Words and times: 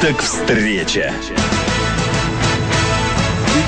так 0.00 0.18
встреча. 0.18 1.12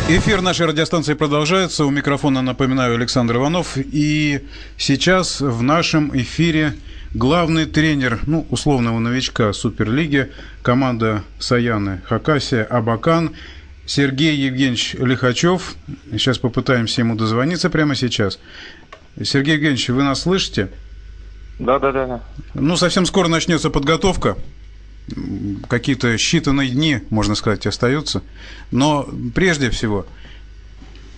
Эфир 0.08 0.42
нашей 0.42 0.66
радиостанции 0.66 1.14
продолжается. 1.14 1.84
У 1.84 1.90
микрофона, 1.90 2.42
напоминаю, 2.42 2.94
Александр 2.94 3.36
Иванов. 3.36 3.76
И 3.76 4.46
сейчас 4.76 5.40
в 5.40 5.62
нашем 5.62 6.16
эфире 6.16 6.74
главный 7.14 7.66
тренер, 7.66 8.20
ну, 8.26 8.46
условного 8.50 8.98
новичка 9.00 9.52
Суперлиги, 9.52 10.30
команда 10.62 11.24
Саяны 11.40 12.00
Хакасия 12.04 12.64
Абакан, 12.64 13.32
Сергей 13.86 14.36
Евгеньевич 14.36 14.94
Лихачев. 14.94 15.74
Сейчас 16.12 16.38
попытаемся 16.38 17.00
ему 17.00 17.16
дозвониться 17.16 17.70
прямо 17.70 17.96
сейчас. 17.96 18.38
Сергей 19.20 19.54
Евгеньевич, 19.54 19.88
вы 19.88 20.04
нас 20.04 20.22
слышите? 20.22 20.70
Да, 21.58 21.78
да, 21.80 21.90
да. 21.90 22.06
да. 22.06 22.20
Ну, 22.54 22.76
совсем 22.76 23.04
скоро 23.04 23.26
начнется 23.26 23.68
подготовка 23.68 24.36
какие-то 25.68 26.14
считанные 26.14 26.68
дни, 26.68 27.00
можно 27.10 27.34
сказать, 27.34 27.66
остаются. 27.66 28.22
Но 28.70 29.08
прежде 29.34 29.70
всего, 29.70 30.06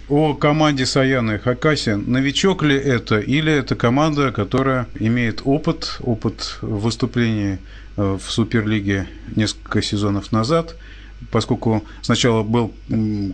о 0.09 0.35
команде 0.35 0.85
Саяны 0.85 1.39
Хакаси. 1.39 1.95
Новичок 1.95 2.63
ли 2.63 2.77
это 2.77 3.19
или 3.19 3.53
это 3.53 3.77
команда, 3.77 4.31
которая 4.31 4.87
имеет 5.01 5.43
опыт, 5.45 5.99
опыт 6.03 6.59
выступлений 6.61 7.59
э, 7.97 8.19
в 8.21 8.31
Суперлиге 8.31 9.07
несколько 9.35 9.81
сезонов 9.81 10.31
назад, 10.31 10.77
поскольку 11.31 11.83
сначала 12.03 12.43
был 12.43 12.73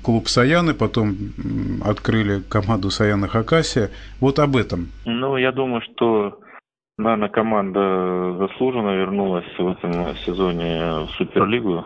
клуб 0.05 0.29
Саяны, 0.29 0.73
потом 0.75 1.17
открыли 1.85 2.43
команду 2.49 2.91
Саяна 2.91 3.29
Хакасия. 3.29 3.91
Вот 4.21 4.39
об 4.39 4.57
этом. 4.57 4.89
Ну, 5.05 5.37
я 5.37 5.53
думаю, 5.53 5.83
что 5.83 6.39
Наверное, 6.99 7.29
команда 7.29 8.35
заслуженно 8.39 8.91
вернулась 8.91 9.47
в 9.57 9.69
этом 9.69 10.17
сезоне 10.27 11.07
в 11.07 11.11
Суперлигу, 11.17 11.85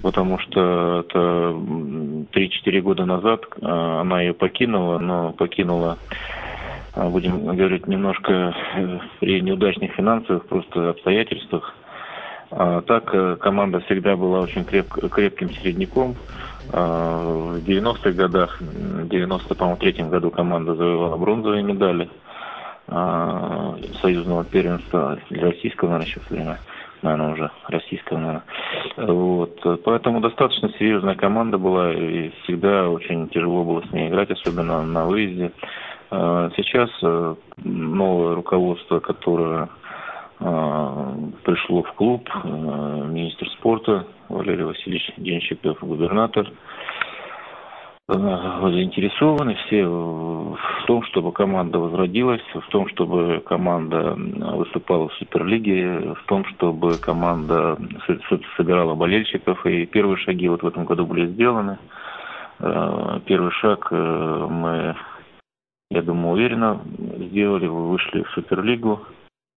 потому 0.00 0.38
что 0.38 1.00
это 1.00 1.18
3-4 1.18 2.80
года 2.80 3.04
назад 3.04 3.46
а, 3.60 4.02
она 4.02 4.20
ее 4.20 4.32
покинула, 4.32 5.00
но 5.00 5.32
покинула, 5.32 5.98
а, 6.94 7.10
будем 7.10 7.44
говорить, 7.46 7.88
немножко 7.88 8.54
э, 8.76 8.98
при 9.18 9.40
неудачных 9.40 9.90
финансовых 9.94 10.46
просто 10.46 10.90
обстоятельствах. 10.90 11.74
А 12.52 12.80
так 12.82 13.12
э, 13.12 13.36
команда 13.40 13.80
всегда 13.80 14.14
была 14.14 14.38
очень 14.38 14.64
креп, 14.64 14.86
крепким 15.10 15.50
середняком. 15.50 16.14
В 16.70 17.58
90-х 17.58 18.12
годах, 18.12 18.60
в 18.60 19.06
93-м 19.06 20.10
году 20.10 20.30
команда 20.30 20.76
завоевала 20.76 21.16
бронзовые 21.16 21.62
медали. 21.62 22.08
А, 22.86 23.76
союзного 24.02 24.44
первенства 24.44 25.18
для 25.30 25.50
российского, 25.50 25.88
наверное, 25.88 26.12
сейчас 26.12 26.30
время, 26.30 26.58
наверное, 27.02 27.32
уже 27.32 27.50
российского, 27.68 28.18
наверное. 28.18 28.42
Вот. 28.96 29.82
Поэтому 29.84 30.20
достаточно 30.20 30.68
серьезная 30.78 31.14
команда 31.14 31.56
была, 31.58 31.92
и 31.92 32.30
всегда 32.42 32.88
очень 32.88 33.28
тяжело 33.28 33.64
было 33.64 33.82
с 33.88 33.92
ней 33.92 34.08
играть, 34.08 34.30
особенно 34.30 34.82
на 34.82 35.06
выезде. 35.06 35.52
А, 36.10 36.50
сейчас 36.56 36.90
э, 37.02 37.34
новое 37.56 38.34
руководство, 38.34 39.00
которое 39.00 39.68
а, 40.40 41.14
пришло 41.44 41.82
в 41.82 41.92
клуб, 41.94 42.28
э, 42.32 42.48
министр 42.48 43.48
спорта 43.50 44.06
Валерий 44.28 44.64
Васильевич 44.64 45.10
Денщиков, 45.16 45.78
губернатор, 45.80 46.50
заинтересованы 48.08 49.54
все 49.66 49.86
в 49.86 50.86
том, 50.86 51.02
чтобы 51.04 51.32
команда 51.32 51.78
возродилась, 51.78 52.42
в 52.54 52.68
том, 52.68 52.88
чтобы 52.88 53.42
команда 53.46 54.14
выступала 54.14 55.08
в 55.08 55.14
Суперлиге, 55.14 56.14
в 56.14 56.24
том, 56.26 56.44
чтобы 56.44 56.98
команда 56.98 57.78
собирала 58.56 58.94
болельщиков. 58.94 59.64
И 59.66 59.86
первые 59.86 60.18
шаги 60.18 60.48
вот 60.48 60.62
в 60.62 60.66
этом 60.66 60.84
году 60.84 61.06
были 61.06 61.28
сделаны. 61.28 61.78
Э, 62.60 63.20
первый 63.24 63.50
шаг 63.52 63.88
э, 63.90 64.46
мы, 64.50 64.94
я 65.90 66.02
думаю, 66.02 66.34
уверенно 66.34 66.80
сделали. 66.98 67.66
Вы 67.66 67.88
вышли 67.88 68.22
в 68.22 68.30
Суперлигу 68.32 69.00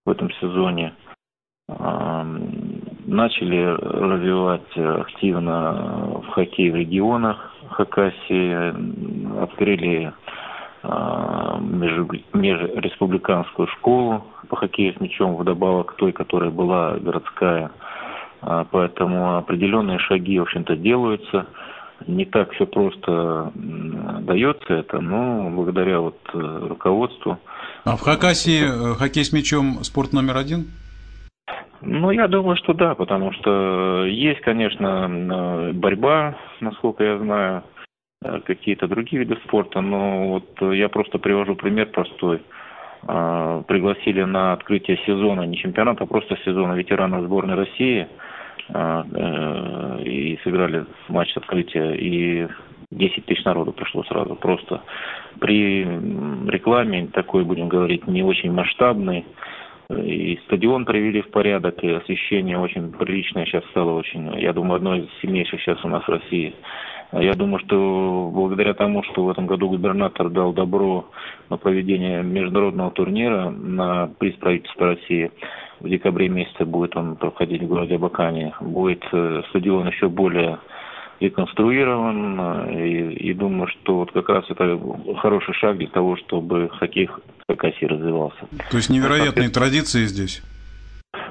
в 0.05 0.09
этом 0.09 0.31
сезоне. 0.39 0.93
Начали 3.07 3.63
развивать 3.63 4.75
активно 4.75 6.21
в 6.23 6.27
хоккей 6.31 6.69
в 6.69 6.75
регионах 6.75 7.53
Хакасии 7.69 9.41
открыли 9.41 10.13
а, 10.83 11.59
межреспубликанскую 11.59 13.67
школу 13.69 14.25
по 14.49 14.55
хоккею 14.55 14.93
с 14.93 15.01
мячом 15.01 15.35
вдобавок 15.35 15.93
к 15.93 15.95
той, 15.95 16.11
которая 16.11 16.49
была 16.49 16.97
городская. 16.97 17.71
А, 18.41 18.65
поэтому 18.69 19.37
определенные 19.37 19.99
шаги, 19.99 20.39
в 20.39 20.43
общем-то, 20.43 20.75
делаются. 20.75 21.47
Не 22.05 22.25
так 22.25 22.51
все 22.51 22.67
просто 22.67 23.51
дается 24.21 24.73
это, 24.73 24.99
но 24.99 25.49
благодаря 25.49 25.99
вот 25.99 26.19
э, 26.33 26.67
руководству. 26.67 27.39
А 27.85 27.95
в 27.95 28.01
Хакасии 28.01 28.91
э, 28.91 28.95
хоккей 28.95 29.25
с 29.25 29.33
мячом 29.33 29.83
спорт 29.83 30.13
номер 30.13 30.37
один? 30.37 30.67
Ну, 31.81 32.11
я 32.11 32.27
думаю, 32.27 32.57
что 32.57 32.73
да, 32.73 32.95
потому 32.95 33.31
что 33.33 34.05
есть, 34.05 34.41
конечно, 34.41 35.71
борьба, 35.73 36.37
насколько 36.59 37.03
я 37.03 37.17
знаю, 37.19 37.63
э, 38.23 38.39
какие-то 38.45 38.87
другие 38.87 39.19
виды 39.19 39.37
спорта, 39.45 39.81
но 39.81 40.27
вот 40.27 40.73
я 40.73 40.89
просто 40.89 41.19
привожу 41.19 41.55
пример 41.55 41.87
простой. 41.87 42.41
А, 43.05 43.61
пригласили 43.63 44.23
на 44.23 44.53
открытие 44.53 44.97
сезона, 45.05 45.43
не 45.43 45.57
чемпионата, 45.57 46.03
а 46.03 46.07
просто 46.07 46.35
сезона 46.43 46.73
ветеранов 46.73 47.23
сборной 47.23 47.55
России 47.55 48.07
а, 48.73 49.05
э, 49.09 50.03
и 50.03 50.39
сыграли 50.43 50.85
матч 51.07 51.35
открытия, 51.37 51.93
и 51.93 52.47
10 52.91 53.25
тысяч 53.25 53.43
народу 53.45 53.71
пришло 53.71 54.03
сразу, 54.05 54.35
просто 54.35 54.81
при 55.39 55.83
рекламе 56.49 57.07
такой, 57.07 57.43
будем 57.43 57.69
говорить, 57.69 58.07
не 58.07 58.23
очень 58.23 58.51
масштабной, 58.51 59.25
и 59.89 60.37
стадион 60.45 60.85
привели 60.85 61.21
в 61.21 61.29
порядок, 61.29 61.81
и 61.83 61.89
освещение 61.89 62.57
очень 62.57 62.91
приличное 62.91 63.45
сейчас 63.45 63.63
стало 63.71 63.91
очень, 63.93 64.33
я 64.39 64.51
думаю, 64.51 64.77
одно 64.77 64.95
из 64.95 65.07
сильнейших 65.21 65.61
сейчас 65.61 65.83
у 65.85 65.87
нас 65.87 66.03
в 66.03 66.09
России. 66.09 66.53
Я 67.13 67.35
думаю, 67.35 67.59
что 67.59 68.29
благодаря 68.33 68.73
тому, 68.73 69.01
что 69.03 69.23
в 69.23 69.29
этом 69.29 69.47
году 69.47 69.69
губернатор 69.69 70.29
дал 70.29 70.51
добро 70.51 71.05
на 71.49 71.55
проведение 71.55 72.21
международного 72.21 72.91
турнира 72.91 73.49
на 73.49 74.07
приз 74.19 74.35
правительства 74.35 74.87
России, 74.87 75.31
в 75.79 75.87
декабре 75.87 76.27
месяце 76.27 76.65
будет 76.65 76.97
он 76.97 77.15
проходить 77.15 77.61
в 77.61 77.67
городе 77.67 77.95
Абакане, 77.95 78.53
будет 78.59 79.05
э, 79.13 79.41
стадион 79.49 79.87
еще 79.87 80.09
более 80.09 80.57
реконструирован, 81.19 82.69
и, 82.69 83.13
и 83.13 83.33
думаю, 83.33 83.67
что 83.67 83.97
вот 83.97 84.11
как 84.11 84.29
раз 84.29 84.45
это 84.49 84.79
хороший 85.17 85.53
шаг 85.55 85.77
для 85.77 85.87
того, 85.87 86.17
чтобы 86.17 86.69
хоккей 86.69 87.07
в 87.07 87.19
Хакасии 87.49 87.85
развивался. 87.85 88.47
То 88.69 88.77
есть 88.77 88.89
невероятные 88.89 89.49
традиции 89.49 90.05
здесь? 90.05 90.41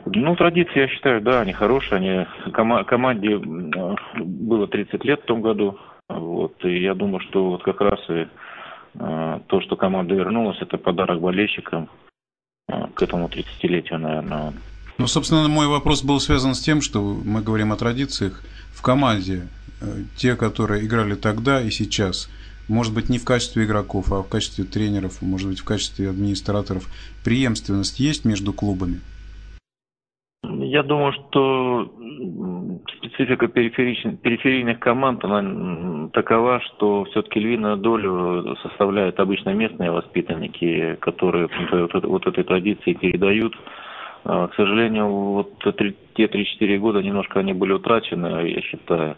Ну, 0.06 0.36
традиции, 0.36 0.80
я 0.80 0.88
считаю, 0.88 1.20
да, 1.20 1.40
они 1.40 1.52
хорошие. 1.52 1.96
Они, 1.96 2.26
кома- 2.52 2.84
команде 2.84 3.38
было 3.38 4.66
30 4.66 5.04
лет 5.04 5.20
в 5.22 5.26
том 5.26 5.42
году. 5.42 5.78
Вот, 6.08 6.64
и 6.64 6.80
я 6.80 6.94
думаю, 6.94 7.20
что 7.20 7.50
вот 7.50 7.62
как 7.64 7.80
раз 7.80 7.98
и 8.08 8.28
э, 8.94 9.40
то, 9.46 9.60
что 9.60 9.76
команда 9.76 10.14
вернулась, 10.14 10.58
это 10.60 10.78
подарок 10.78 11.20
болельщикам 11.20 11.88
э, 12.68 12.86
к 12.94 13.02
этому 13.02 13.26
30-летию, 13.26 13.98
наверное. 13.98 14.52
Ну, 14.98 15.06
собственно, 15.08 15.48
мой 15.48 15.66
вопрос 15.66 16.04
был 16.04 16.20
связан 16.20 16.54
с 16.54 16.60
тем, 16.60 16.80
что 16.80 17.00
мы 17.02 17.42
говорим 17.42 17.72
о 17.72 17.76
традициях 17.76 18.42
в 18.72 18.82
команде. 18.82 19.48
Э, 19.80 20.04
те, 20.16 20.36
которые 20.36 20.86
играли 20.86 21.14
тогда 21.14 21.60
и 21.60 21.70
сейчас, 21.70 22.30
может 22.68 22.94
быть, 22.94 23.08
не 23.08 23.18
в 23.18 23.24
качестве 23.24 23.64
игроков, 23.64 24.12
а 24.12 24.22
в 24.22 24.28
качестве 24.28 24.64
тренеров, 24.64 25.20
может 25.22 25.48
быть, 25.48 25.60
в 25.60 25.64
качестве 25.64 26.10
администраторов, 26.10 26.88
преемственность 27.24 28.00
есть 28.00 28.24
между 28.24 28.52
клубами? 28.52 29.00
Я 30.42 30.82
думаю, 30.82 31.12
что 31.12 31.92
специфика 32.98 33.48
периферийных 33.48 34.78
команд 34.78 35.24
она 35.24 36.08
такова, 36.12 36.60
что 36.60 37.04
все-таки 37.04 37.40
львиную 37.40 37.76
долю 37.76 38.56
составляют 38.62 39.18
обычно 39.20 39.50
местные 39.50 39.90
воспитанники, 39.90 40.96
которые 41.00 41.48
вот, 41.70 42.26
этой 42.26 42.44
традиции 42.44 42.94
передают. 42.94 43.54
А, 44.24 44.48
к 44.48 44.54
сожалению, 44.54 45.08
вот 45.08 45.58
те 46.16 46.24
3-4 46.26 46.78
года 46.78 47.02
немножко 47.02 47.40
они 47.40 47.52
были 47.52 47.72
утрачены, 47.72 48.48
я 48.48 48.60
считаю. 48.62 49.16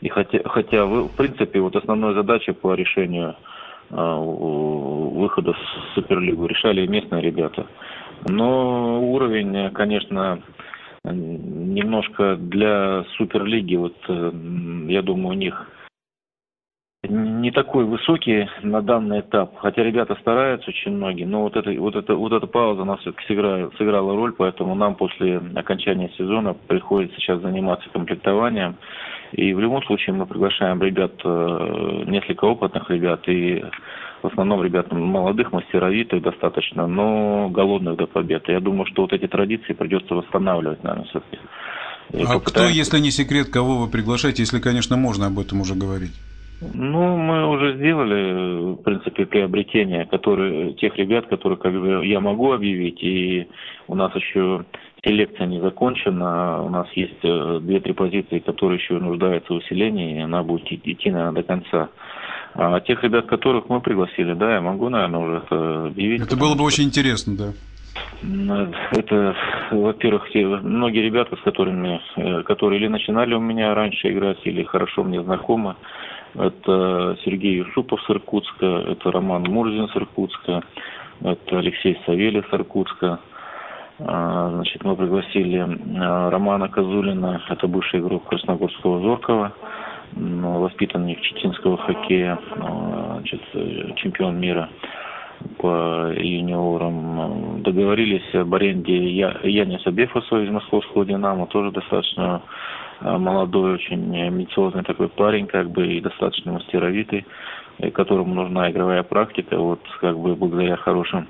И 0.00 0.08
хотя, 0.08 0.40
хотя 0.44 0.84
в 0.84 1.08
принципе, 1.16 1.60
вот 1.60 1.76
основная 1.76 2.14
задача 2.14 2.52
по 2.52 2.74
решению 2.74 3.36
а, 3.90 4.16
выхода 4.16 5.52
в 5.52 5.94
Суперлигу 5.94 6.46
решали 6.46 6.86
местные 6.86 7.22
ребята. 7.22 7.66
Но 8.28 9.02
уровень, 9.02 9.70
конечно, 9.70 10.40
немножко 11.04 12.36
для 12.36 13.04
Суперлиги, 13.16 13.76
вот 13.76 13.96
я 14.08 15.02
думаю, 15.02 15.28
у 15.28 15.38
них 15.38 15.66
не 17.08 17.50
такой 17.50 17.84
высокий 17.84 18.46
на 18.62 18.82
данный 18.82 19.20
этап. 19.20 19.56
Хотя 19.58 19.82
ребята 19.82 20.16
стараются 20.20 20.68
очень 20.68 20.92
многие, 20.92 21.24
но 21.24 21.42
вот, 21.42 21.56
это, 21.56 21.70
вот, 21.80 21.96
это, 21.96 22.14
вот 22.14 22.32
эта 22.32 22.46
пауза 22.46 22.84
нас 22.84 23.00
все-таки 23.00 23.26
сыграла, 23.26 23.70
сыграла 23.78 24.14
роль, 24.14 24.32
поэтому 24.32 24.74
нам 24.74 24.94
после 24.94 25.40
окончания 25.54 26.10
сезона 26.18 26.54
приходится 26.54 27.16
сейчас 27.18 27.40
заниматься 27.40 27.88
комплектованием. 27.90 28.76
И 29.32 29.54
в 29.54 29.60
любом 29.60 29.82
случае 29.84 30.14
мы 30.14 30.26
приглашаем 30.26 30.82
ребят, 30.82 31.12
э, 31.24 32.04
несколько 32.06 32.44
опытных 32.44 32.90
ребят 32.90 33.26
и 33.28 33.64
в 34.22 34.26
основном 34.26 34.62
ребят 34.62 34.92
молодых, 34.92 35.52
мастеровитых 35.52 36.20
достаточно, 36.20 36.86
но 36.86 37.48
голодных 37.48 37.96
до 37.96 38.06
победы. 38.06 38.52
Я 38.52 38.60
думаю, 38.60 38.84
что 38.86 39.02
вот 39.02 39.12
эти 39.14 39.26
традиции 39.26 39.72
придется 39.72 40.14
восстанавливать, 40.14 40.82
наверное, 40.84 41.06
все-таки. 41.06 41.38
А 42.26 42.40
кто, 42.40 42.64
если 42.64 42.98
не 42.98 43.10
секрет, 43.12 43.48
кого 43.50 43.78
вы 43.78 43.88
приглашаете, 43.88 44.42
если, 44.42 44.58
конечно, 44.58 44.96
можно 44.96 45.28
об 45.28 45.38
этом 45.38 45.60
уже 45.60 45.74
говорить? 45.74 46.12
Ну, 46.60 47.16
мы 47.16 47.48
уже 47.48 47.76
сделали, 47.76 48.74
в 48.74 48.82
принципе, 48.82 49.24
приобретение 49.24 50.06
которые, 50.06 50.74
тех 50.74 50.96
ребят, 50.96 51.26
которых 51.26 51.60
как 51.60 51.72
бы, 51.72 52.06
я 52.06 52.20
могу 52.20 52.52
объявить, 52.52 53.02
и 53.02 53.48
у 53.88 53.94
нас 53.94 54.14
еще 54.14 54.64
селекция 55.02 55.46
не 55.46 55.60
закончена, 55.60 56.62
у 56.62 56.68
нас 56.68 56.86
есть 56.92 57.18
э, 57.22 57.58
две-три 57.62 57.94
позиции, 57.94 58.40
которые 58.40 58.78
еще 58.78 58.94
нуждаются 58.98 59.54
в 59.54 59.56
усилении, 59.56 60.16
и 60.16 60.20
она 60.20 60.42
будет 60.42 60.70
идти, 60.70 61.10
наверное, 61.10 61.42
до 61.42 61.48
конца. 61.48 61.88
А 62.54 62.80
тех 62.80 63.02
ребят, 63.02 63.26
которых 63.26 63.68
мы 63.68 63.80
пригласили, 63.80 64.34
да, 64.34 64.54
я 64.54 64.60
могу, 64.60 64.88
наверное, 64.88 65.20
уже 65.20 65.36
это 65.38 65.86
объявить. 65.86 66.22
Это 66.22 66.36
было 66.36 66.54
бы 66.54 66.64
очень 66.64 66.84
интересно, 66.84 67.36
да. 67.36 67.52
Это, 68.92 69.34
во-первых, 69.70 70.24
многие 70.62 71.00
ребята, 71.00 71.36
с 71.36 71.40
которыми, 71.40 72.00
э, 72.16 72.42
которые 72.42 72.80
или 72.80 72.88
начинали 72.88 73.34
у 73.34 73.40
меня 73.40 73.74
раньше 73.74 74.10
играть, 74.10 74.38
или 74.44 74.62
хорошо 74.64 75.04
мне 75.04 75.22
знакомы. 75.22 75.76
Это 76.34 77.16
Сергей 77.24 77.56
Юсупов 77.56 78.00
с 78.02 78.10
Иркутска, 78.10 78.66
это 78.66 79.10
Роман 79.10 79.42
Мурзин 79.44 79.88
с 79.88 79.96
Иркутска, 79.96 80.62
это 81.22 81.58
Алексей 81.58 81.98
Савельев 82.06 82.46
с 82.48 82.54
Иркутска. 82.54 83.18
А, 83.98 84.50
значит, 84.50 84.82
мы 84.84 84.96
пригласили 84.96 85.66
а, 85.98 86.30
Романа 86.30 86.68
Козулина, 86.68 87.42
это 87.48 87.66
бывший 87.66 88.00
игрок 88.00 88.28
Красногорского 88.28 89.00
Зоркова, 89.00 89.52
воспитанник 90.12 91.20
чеченского 91.20 91.76
хоккея, 91.76 92.38
а, 92.56 93.16
значит, 93.18 93.42
чемпион 93.96 94.40
мира 94.40 94.70
по 95.58 96.12
юниорам. 96.16 97.62
Договорились 97.62 98.34
об 98.34 98.54
аренде 98.54 98.96
Яниса 98.96 99.90
Бефаса 99.90 100.38
из 100.42 100.50
московского 100.50 101.04
«Динамо», 101.04 101.46
тоже 101.46 101.70
достаточно 101.72 102.42
молодой, 103.00 103.74
очень 103.74 104.16
амбициозный 104.16 104.82
такой 104.82 105.08
парень, 105.08 105.46
как 105.46 105.70
бы 105.70 105.86
и 105.86 106.00
достаточно 106.00 106.52
мастеровитый, 106.52 107.26
которому 107.94 108.34
нужна 108.34 108.70
игровая 108.70 109.02
практика. 109.02 109.58
Вот 109.58 109.80
как 110.00 110.18
бы 110.18 110.34
благодаря 110.34 110.76
хорошим 110.76 111.26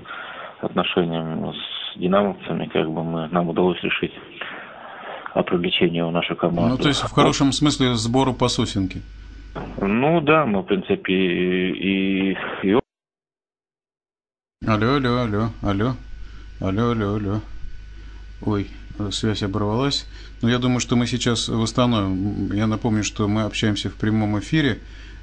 отношениям 0.61 1.53
с 1.55 1.99
динамовцами, 1.99 2.67
как 2.67 2.91
бы 2.91 3.05
мы, 3.05 3.29
нам 3.29 3.49
удалось 3.49 3.81
решить 3.83 4.13
о 5.35 5.43
привлечении 5.43 6.01
в 6.01 6.11
нашу 6.11 6.37
команду. 6.37 6.71
Ну, 6.71 6.77
то 6.77 6.89
есть 6.89 7.03
в 7.03 7.13
хорошем 7.13 7.53
смысле 7.53 7.95
сбору 7.95 8.35
по 8.35 8.49
сосенке. 8.49 9.01
Ну 9.81 10.21
да, 10.21 10.47
мы, 10.47 10.61
в 10.61 10.65
принципе, 10.65 11.13
и, 11.13 12.33
и... 12.63 12.79
Алло, 14.67 14.95
алло, 14.97 15.23
алло, 15.23 15.49
алло, 15.63 15.93
алло, 16.61 16.91
алло, 16.91 17.15
алло. 17.15 17.41
Ой, 18.47 18.69
связь 19.11 19.43
оборвалась. 19.43 20.07
Но 20.43 20.49
я 20.49 20.59
думаю, 20.59 20.81
что 20.81 20.97
мы 20.97 21.07
сейчас 21.07 21.49
восстановим. 21.49 22.53
Я 22.53 22.67
напомню, 22.67 23.05
что 23.05 23.29
мы 23.29 23.43
общаемся 23.43 23.91
в 23.91 23.95
прямом 23.95 24.39
эфире, 24.39 24.79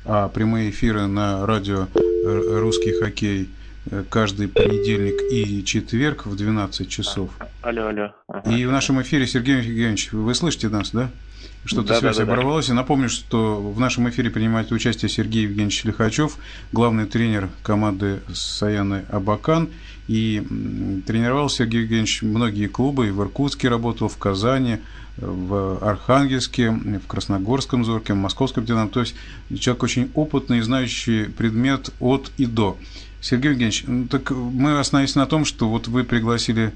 а 0.05 0.29
прямые 0.29 0.69
эфиры 0.69 1.07
на 1.07 1.45
радио 1.45 1.87
«Русский 2.23 2.93
хоккей» 2.93 3.49
каждый 4.09 4.47
понедельник 4.47 5.21
и 5.31 5.63
четверг 5.63 6.25
в 6.25 6.35
12 6.35 6.89
часов. 6.89 7.29
Алло, 7.61 7.87
алло. 7.87 8.11
Ага. 8.27 8.55
И 8.55 8.65
в 8.65 8.71
нашем 8.71 9.01
эфире, 9.01 9.27
Сергей 9.27 9.57
Евгеньевич, 9.57 10.11
вы 10.11 10.33
слышите 10.35 10.69
нас, 10.69 10.91
да? 10.91 11.09
Что-то 11.65 11.89
да, 11.89 11.99
связь 11.99 12.17
да, 12.17 12.25
да, 12.25 12.31
оборвалась. 12.31 12.67
Да. 12.67 12.73
И 12.73 12.75
напомню, 12.75 13.09
что 13.09 13.61
в 13.61 13.79
нашем 13.79 14.09
эфире 14.09 14.29
принимает 14.29 14.71
участие 14.71 15.09
Сергей 15.09 15.43
Евгеньевич 15.43 15.83
Лихачев, 15.83 16.37
главный 16.71 17.05
тренер 17.05 17.49
команды 17.63 18.21
Саяны 18.33 19.05
Абакан. 19.09 19.69
И 20.07 20.41
тренировал 21.05 21.49
Сергей 21.49 21.81
Евгеньевич 21.81 22.21
многие 22.21 22.67
клубы. 22.67 23.07
И 23.07 23.11
в 23.11 23.21
Иркутске 23.21 23.67
работал, 23.67 24.07
в 24.07 24.17
Казани, 24.17 24.77
в 25.17 25.83
Архангельске, 25.83 26.71
в 26.71 27.07
Красногорском 27.07 27.83
Зорке, 27.83 28.13
в 28.13 28.17
Московском 28.17 28.63
Динамо. 28.63 28.89
То 28.89 29.01
есть 29.01 29.15
человек 29.59 29.83
очень 29.83 30.11
опытный, 30.13 30.61
знающий 30.61 31.25
предмет 31.25 31.89
от 31.99 32.31
и 32.37 32.45
до. 32.45 32.77
Сергей 33.19 33.51
Евгеньевич, 33.51 33.83
ну, 33.87 34.07
так 34.07 34.31
мы 34.31 34.79
остановились 34.79 35.15
на 35.15 35.25
том, 35.25 35.43
что 35.43 35.69
вот 35.69 35.87
вы 35.87 36.03
пригласили 36.03 36.71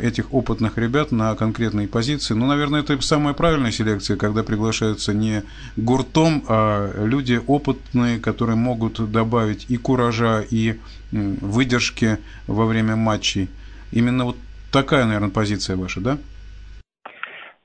этих 0.00 0.32
опытных 0.32 0.78
ребят 0.78 1.12
на 1.12 1.34
конкретные 1.34 1.86
позиции. 1.86 2.34
Ну, 2.34 2.46
наверное, 2.46 2.80
это 2.80 3.00
самая 3.02 3.34
правильная 3.34 3.70
селекция, 3.70 4.16
когда 4.16 4.42
приглашаются 4.42 5.12
не 5.12 5.42
гуртом, 5.76 6.44
а 6.48 7.04
люди 7.04 7.40
опытные, 7.46 8.18
которые 8.18 8.56
могут 8.56 9.10
добавить 9.12 9.66
и 9.68 9.76
куража, 9.76 10.44
и 10.50 10.78
выдержки 11.12 12.18
во 12.46 12.66
время 12.66 12.96
матчей. 12.96 13.48
Именно 13.92 14.24
вот 14.26 14.36
такая, 14.70 15.04
наверное, 15.04 15.30
позиция 15.30 15.76
ваша, 15.76 16.00
да? 16.00 16.18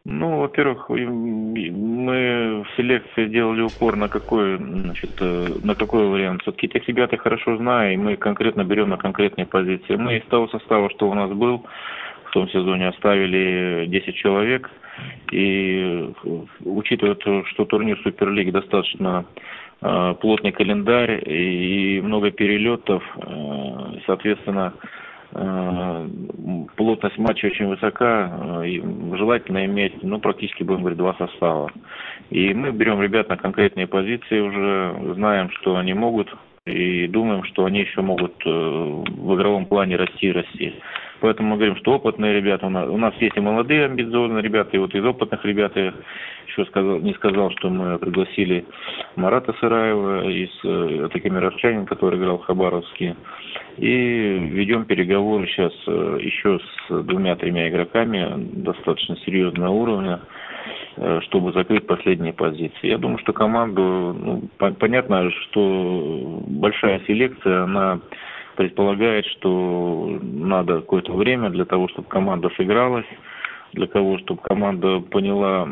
Ну, 0.07 0.42
во-первых, 0.42 0.88
мы 0.88 2.63
в 2.63 2.68
селекции 2.78 3.25
делали 3.25 3.62
упор 3.62 3.96
на 3.96 4.07
какой, 4.07 4.57
значит, 4.57 5.10
э, 5.19 5.48
на 5.63 5.74
какой 5.74 6.06
вариант. 6.07 6.44
Все-таки 6.44 6.68
этих 6.68 6.88
ребят 6.88 7.12
я 7.12 7.18
хорошо 7.18 7.57
знаю, 7.57 7.94
и 7.96 7.98
мы 7.98 8.16
конкретно 8.16 8.63
берем 8.63 8.90
на 8.90 8.98
конкретные 8.98 9.48
позиции. 9.48 9.96
Мы 9.96 10.18
из 10.18 10.25
того 10.25 10.48
состава, 10.50 10.92
что 10.92 11.10
у 11.10 11.16
нас 11.16 11.31
был, 11.31 11.66
в 12.25 12.31
том 12.34 12.48
сезоне 12.50 12.90
оставили 12.90 13.88
10 13.88 14.16
человек. 14.16 14.69
И 15.31 16.13
учитывая 16.63 17.16
то, 17.16 17.44
что 17.46 17.66
турнир 17.66 18.00
Суперлиги 18.04 18.52
достаточно 18.52 19.25
э, 19.81 20.16
плотный 20.22 20.52
календарь 20.52 21.28
и 21.28 22.00
много 22.02 22.30
перелетов, 22.30 23.04
э, 23.18 24.00
соответственно, 24.06 24.74
плотность 25.31 27.18
матча 27.18 27.48
очень 27.48 27.68
высока, 27.68 28.63
э, 28.63 29.18
желательно 29.18 29.66
иметь, 29.66 30.01
ну, 30.01 30.19
практически, 30.19 30.63
будем 30.63 30.81
говорить, 30.81 30.98
два 30.98 31.13
состава. 31.16 31.72
И 32.30 32.54
мы 32.54 32.72
берем 32.72 33.01
ребят 33.01 33.30
на 33.30 33.38
конкретные 33.38 33.88
позиции 33.88 34.39
уже, 34.39 35.13
знаем, 35.16 35.50
что 35.51 35.75
они 35.75 35.94
могут, 35.94 36.36
и 36.66 37.07
думаем, 37.07 37.44
что 37.44 37.66
они 37.66 37.81
еще 37.81 38.01
могут 38.01 38.33
э, 38.45 38.50
в 38.50 39.36
игровом 39.36 39.66
плане 39.66 39.98
расти 39.98 40.27
и 40.27 40.31
расти. 40.31 40.74
Поэтому 41.21 41.50
мы 41.50 41.56
говорим, 41.57 41.77
что 41.77 41.94
опытные 41.94 42.33
ребята, 42.33 42.67
у 42.67 42.69
нас, 42.69 42.89
у 42.89 42.97
нас 42.97 43.13
есть 43.19 43.38
и 43.38 43.39
молодые 43.39 43.85
амбициозные 43.85 44.41
ребята, 44.41 44.71
и 44.73 44.79
вот 44.79 44.94
из 44.94 45.03
опытных 45.03 45.44
ребят 45.45 45.75
я 45.75 45.94
еще 46.47 46.65
сказал, 46.65 47.00
не 47.00 47.13
сказал, 47.13 47.51
что 47.51 47.69
мы 47.69 47.97
пригласили 47.97 48.66
Марата 49.16 49.54
Сыраева 49.59 50.30
из 50.30 50.49
э, 50.63 51.09
Такимировчанин, 51.11 51.85
который 51.85 52.19
играл 52.19 52.37
в 52.37 52.45
Хабаровске, 52.45 53.16
и 53.78 53.87
ведем 53.87 54.85
переговоры 54.85 55.47
сейчас 55.47 55.73
э, 55.87 56.19
еще 56.21 56.59
с 56.59 57.04
двумя-тремя 57.04 57.69
игроками 57.69 58.33
достаточно 58.54 59.18
серьезного 59.25 59.71
уровня, 59.71 60.21
э, 60.97 61.21
чтобы 61.23 61.54
закрыть 61.54 61.87
последние 61.87 62.33
позиции. 62.33 62.87
Я 62.87 62.97
думаю, 62.97 63.19
что 63.19 63.33
команду, 63.33 63.81
ну, 64.18 64.44
по 64.57 64.71
понятно, 64.71 65.31
что 65.31 66.42
большая 66.47 67.01
селекция, 67.07 67.63
она 67.63 67.99
предполагает, 68.56 69.26
что 69.28 70.19
надо 70.21 70.81
какое-то 70.81 71.14
время 71.14 71.50
для 71.50 71.66
того, 71.66 71.88
чтобы 71.90 72.07
команда 72.07 72.50
сыгралась, 72.57 73.06
для 73.74 73.88
того, 73.88 74.18
чтобы 74.19 74.42
команда 74.42 75.00
поняла 75.00 75.68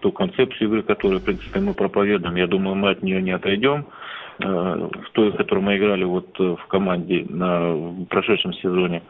ту 0.00 0.12
концепцию 0.12 0.68
игры, 0.68 0.82
которую, 0.82 1.20
в 1.20 1.24
принципе, 1.24 1.60
мы 1.60 1.74
проповедуем. 1.74 2.36
Я 2.36 2.46
думаю, 2.46 2.74
мы 2.74 2.90
от 2.90 3.02
нее 3.02 3.22
не 3.22 3.30
отойдем. 3.30 3.86
Э, 4.38 4.88
в 4.92 5.10
той, 5.12 5.32
которую 5.32 5.64
мы 5.64 5.76
играли 5.78 6.04
вот 6.04 6.28
э, 6.38 6.56
в 6.60 6.66
команде 6.66 7.24
на 7.28 7.72
в 7.72 8.04
прошедшем 8.06 8.52
сезоне. 8.54 9.02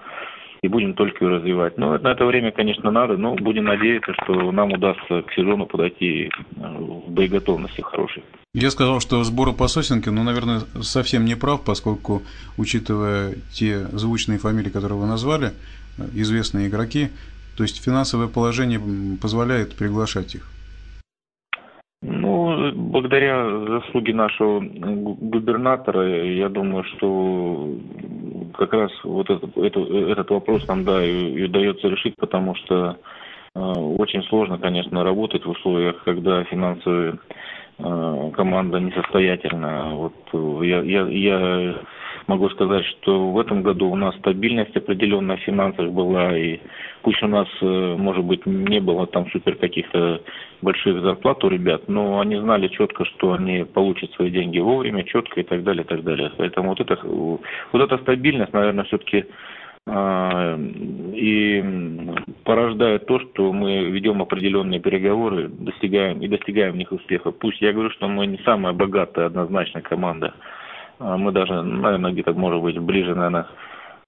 И 0.62 0.68
будем 0.68 0.94
только 0.94 1.25
ее 1.25 1.37
развивать. 1.37 1.76
Но 1.78 1.99
на 1.99 2.12
это 2.12 2.25
время, 2.25 2.50
конечно, 2.50 2.90
надо, 2.90 3.16
но 3.16 3.35
будем 3.35 3.64
надеяться, 3.64 4.14
что 4.23 4.52
нам 4.52 4.73
удастся 4.73 5.23
к 5.23 5.32
сезону 5.32 5.66
подойти 5.66 6.28
э, 6.28 6.30
в 6.61 7.11
боеготовности 7.11 7.80
хорошей. 7.80 8.23
Я 8.56 8.70
сказал, 8.70 9.00
что 9.00 9.22
сборы 9.22 9.52
по 9.52 9.68
сосенке, 9.68 10.10
но, 10.10 10.22
наверное, 10.22 10.60
совсем 10.80 11.26
не 11.26 11.34
прав, 11.34 11.62
поскольку, 11.62 12.22
учитывая 12.56 13.34
те 13.52 13.80
звучные 13.92 14.38
фамилии, 14.38 14.70
которые 14.70 14.98
вы 14.98 15.06
назвали, 15.06 15.52
известные 16.14 16.68
игроки, 16.68 17.10
то 17.58 17.64
есть 17.64 17.84
финансовое 17.84 18.28
положение 18.28 18.80
позволяет 19.20 19.76
приглашать 19.76 20.36
их. 20.36 20.48
Ну, 22.00 22.72
благодаря 22.72 23.46
заслуге 23.66 24.14
нашего 24.14 24.60
губернатора, 24.60 26.25
я 26.25 26.48
думаю, 26.48 26.84
что 26.96 27.75
как 28.56 28.72
раз 28.72 28.90
вот 29.04 29.28
этот, 29.28 29.54
этот, 29.58 29.90
этот 29.90 30.30
вопрос 30.30 30.66
нам, 30.66 30.82
да, 30.82 31.04
и, 31.04 31.34
и 31.34 31.44
удается 31.44 31.88
решить, 31.88 32.14
потому 32.16 32.54
что 32.54 32.96
э, 33.54 33.58
очень 33.60 34.22
сложно, 34.30 34.56
конечно, 34.56 35.04
работать 35.04 35.44
в 35.44 35.50
условиях, 35.50 36.02
когда 36.04 36.42
финансовые 36.44 37.18
команда 37.78 38.80
несостоятельна. 38.80 39.95
Вот 39.95 40.14
я, 40.64 40.80
я, 40.80 41.06
я 41.09 41.76
могу 42.26 42.49
сказать, 42.50 42.85
что 42.85 43.30
в 43.30 43.38
этом 43.38 43.62
году 43.62 43.90
у 43.90 43.97
нас 43.97 44.16
стабильность 44.16 44.76
определенная 44.76 45.37
в 45.37 45.40
финансах 45.40 45.90
была, 45.90 46.37
и 46.37 46.61
пусть 47.02 47.23
у 47.23 47.28
нас, 47.28 47.47
э, 47.61 47.97
может 47.99 48.25
быть, 48.25 48.45
не 48.47 48.80
было 48.80 49.06
там 49.06 49.30
супер 49.30 49.56
каких-то 49.56 50.23
больших 50.62 51.00
зарплат 51.02 51.45
у 51.45 51.49
ребят, 51.49 51.88
но 51.88 52.21
они 52.21 52.37
знали 52.37 52.68
четко, 52.68 53.04
что 53.04 53.35
они 53.35 53.64
получат 53.64 54.11
свои 54.12 54.30
деньги 54.30 54.59
вовремя, 54.59 55.04
четко 55.04 55.40
и 55.40 55.45
так 55.45 55.62
далее, 55.62 55.85
и 55.85 55.87
так 55.87 56.02
далее. 56.02 56.33
Поэтому 56.37 56.71
вот, 56.71 56.80
это, 56.80 56.99
вот 57.04 57.83
эта 57.83 57.99
стабильность, 57.99 58.52
наверное, 58.52 58.85
все-таки 58.85 59.26
и 59.88 61.64
порождает 62.44 63.06
то, 63.06 63.20
что 63.20 63.52
мы 63.52 63.84
ведем 63.84 64.20
определенные 64.20 64.80
переговоры, 64.80 65.48
достигаем 65.48 66.20
и 66.20 66.28
достигаем 66.28 66.72
в 66.72 66.76
них 66.76 66.90
успеха. 66.92 67.30
Пусть 67.30 67.60
я 67.60 67.72
говорю, 67.72 67.90
что 67.90 68.08
мы 68.08 68.26
не 68.26 68.38
самая 68.38 68.72
богатая 68.72 69.26
однозначно 69.26 69.80
команда, 69.82 70.34
а 70.98 71.16
мы 71.16 71.30
даже, 71.32 71.62
наверное, 71.62 72.12
где-то, 72.12 72.32
может 72.32 72.60
быть, 72.60 72.78
ближе, 72.78 73.14
наверное, 73.14 73.46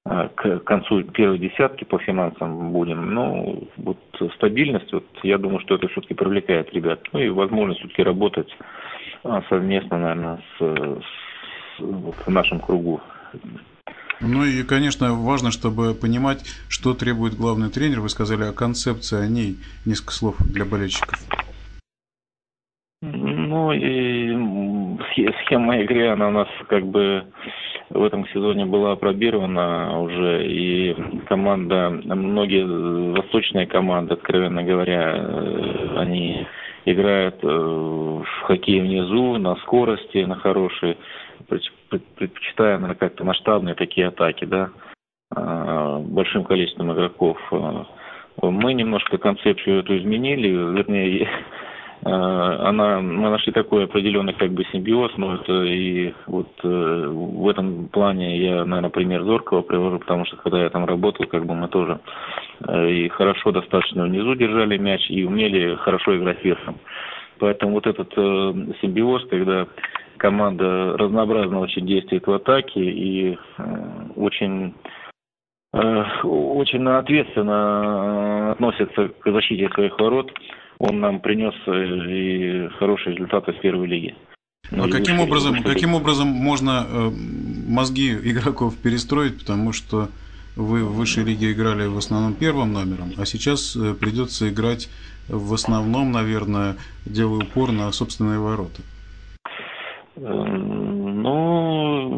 а, 0.05 0.29
к 0.29 0.61
концу 0.61 1.03
первой 1.03 1.39
десятки 1.39 1.85
по 1.85 1.99
финансам 1.99 2.73
будем. 2.73 3.13
Ну, 3.15 3.69
вот 3.77 3.99
стабильность, 4.37 4.93
вот 4.93 5.05
я 5.23 5.37
думаю, 5.39 5.61
что 5.61 5.75
это 5.75 5.89
все-таки 5.89 6.15
привлекает 6.15 6.73
ребят. 6.73 7.01
Ну 7.13 7.21
и 7.21 7.29
возможность 7.29 7.81
все-таки 7.81 8.03
работать 8.03 8.49
а, 9.25 9.43
совместно, 9.49 9.99
наверное, 9.99 10.39
с, 10.59 10.63
с 10.63 11.81
вот, 11.81 12.15
в 12.15 12.29
нашем 12.31 12.61
кругу. 12.61 13.01
Ну 14.21 14.45
и, 14.45 14.63
конечно, 14.65 15.15
важно, 15.15 15.51
чтобы 15.51 15.95
понимать, 15.95 16.45
что 16.69 16.95
требует 16.95 17.35
главный 17.35 17.71
тренер. 17.71 18.01
Вы 18.01 18.09
сказали 18.09 18.45
о 18.45 18.53
концепции, 18.53 19.21
о 19.21 19.29
ней. 19.29 19.57
Несколько 19.87 20.13
слов 20.13 20.37
для 20.41 20.65
болельщиков. 20.65 21.19
Ну 23.01 23.73
и 23.73 24.19
схема 25.45 25.79
игры, 25.79 26.09
она 26.09 26.29
у 26.29 26.33
нас 26.33 26.49
как 26.69 26.85
бы 26.87 27.25
в 27.91 28.03
этом 28.03 28.27
сезоне 28.29 28.67
была 28.67 28.93
опробирована 28.93 30.01
уже, 30.01 30.47
и 30.47 30.95
команда, 31.27 31.91
многие 31.91 32.65
восточные 33.13 33.67
команды, 33.67 34.15
откровенно 34.15 34.63
говоря, 34.63 35.15
э, 35.17 35.97
они 35.97 36.47
играют 36.85 37.37
э, 37.43 37.47
в 37.47 38.27
хоккей 38.43 38.81
внизу, 38.81 39.39
на 39.39 39.57
скорости, 39.57 40.19
на 40.25 40.37
хорошей, 40.37 40.99
предпочитая, 41.89 42.75
наверное, 42.79 42.97
как-то 42.97 43.25
масштабные 43.25 43.75
такие 43.75 44.09
атаки, 44.09 44.45
да, 44.45 44.71
а, 45.35 45.99
большим 45.99 46.45
количеством 46.45 46.93
игроков. 46.93 47.39
Мы 48.41 48.75
немножко 48.75 49.19
концепцию 49.19 49.81
эту 49.81 49.99
изменили, 49.99 50.49
вернее, 50.49 51.29
Э, 52.05 52.11
она, 52.11 53.01
мы 53.01 53.31
нашли 53.31 53.53
такой 53.53 53.85
определенный 53.85 54.33
как 54.33 54.51
бы 54.53 54.65
симбиоз, 54.71 55.13
но 55.17 55.35
это 55.35 55.65
и 55.65 56.15
вот 56.27 56.49
э, 56.63 57.09
в 57.13 57.49
этом 57.49 57.89
плане 57.89 58.39
я, 58.39 58.65
наверное, 58.65 58.91
пример 58.91 59.25
Зоркова 59.25 59.63
привожу, 59.63 59.99
потому 59.99 60.25
что 60.25 60.37
когда 60.37 60.63
я 60.63 60.71
там 60.71 60.85
работал, 60.85 61.27
как 61.27 61.45
бы 61.45 61.55
мы 61.55 61.69
тоже 61.69 61.99
э, 62.69 62.91
и 62.91 63.09
хорошо 63.09 63.51
достаточно 63.51 64.05
внизу 64.05 64.35
держали 64.37 64.79
мяч 64.79 65.11
и 65.11 65.25
умели 65.25 65.75
хорошо 65.77 66.17
играть 66.17 66.45
верхом. 66.45 66.79
Поэтому 67.41 67.73
вот 67.73 67.87
этот 67.87 68.13
э, 68.17 68.55
симбиоз, 68.81 69.27
когда 69.29 69.67
команда 70.19 70.97
разнообразно 70.97 71.61
очень 71.61 71.87
действует 71.87 72.27
в 72.27 72.33
атаке 72.33 72.81
и 72.81 73.35
э, 73.35 73.39
очень 74.17 74.75
очень 75.73 76.87
ответственно 76.89 78.53
относится 78.53 79.09
к 79.09 79.31
защите 79.31 79.69
своих 79.69 79.99
ворот, 79.99 80.33
он 80.79 81.01
нам 81.01 81.21
принес 81.21 81.55
э, 81.67 81.73
и 82.11 82.69
хорошие 82.79 83.15
результаты 83.15 83.53
в 83.53 83.61
первой 83.61 83.87
лиге. 83.87 84.15
Ну, 84.71 84.85
а 84.85 84.91
каким 84.91 85.21
образом, 85.21 85.63
каким 85.63 85.95
образом 85.95 86.29
можно 86.29 86.87
э, 86.89 87.11
мозги 87.69 88.13
игроков 88.13 88.77
перестроить, 88.77 89.39
потому 89.41 89.73
что 89.73 90.09
вы 90.57 90.85
в 90.85 90.95
высшей 90.95 91.25
лиге 91.25 91.53
играли 91.53 91.87
в 91.87 91.97
основном 91.97 92.35
первым 92.35 92.73
номером, 92.73 93.13
а 93.17 93.25
сейчас 93.25 93.77
э, 93.77 93.95
придется 93.95 94.49
играть 94.49 94.89
в 95.29 95.53
основном, 95.53 96.13
наверное, 96.13 96.77
делая 97.05 97.45
упор 97.45 97.73
на 97.73 97.91
собственные 97.93 98.39
ворота. 98.39 98.83
Ну, 100.21 102.09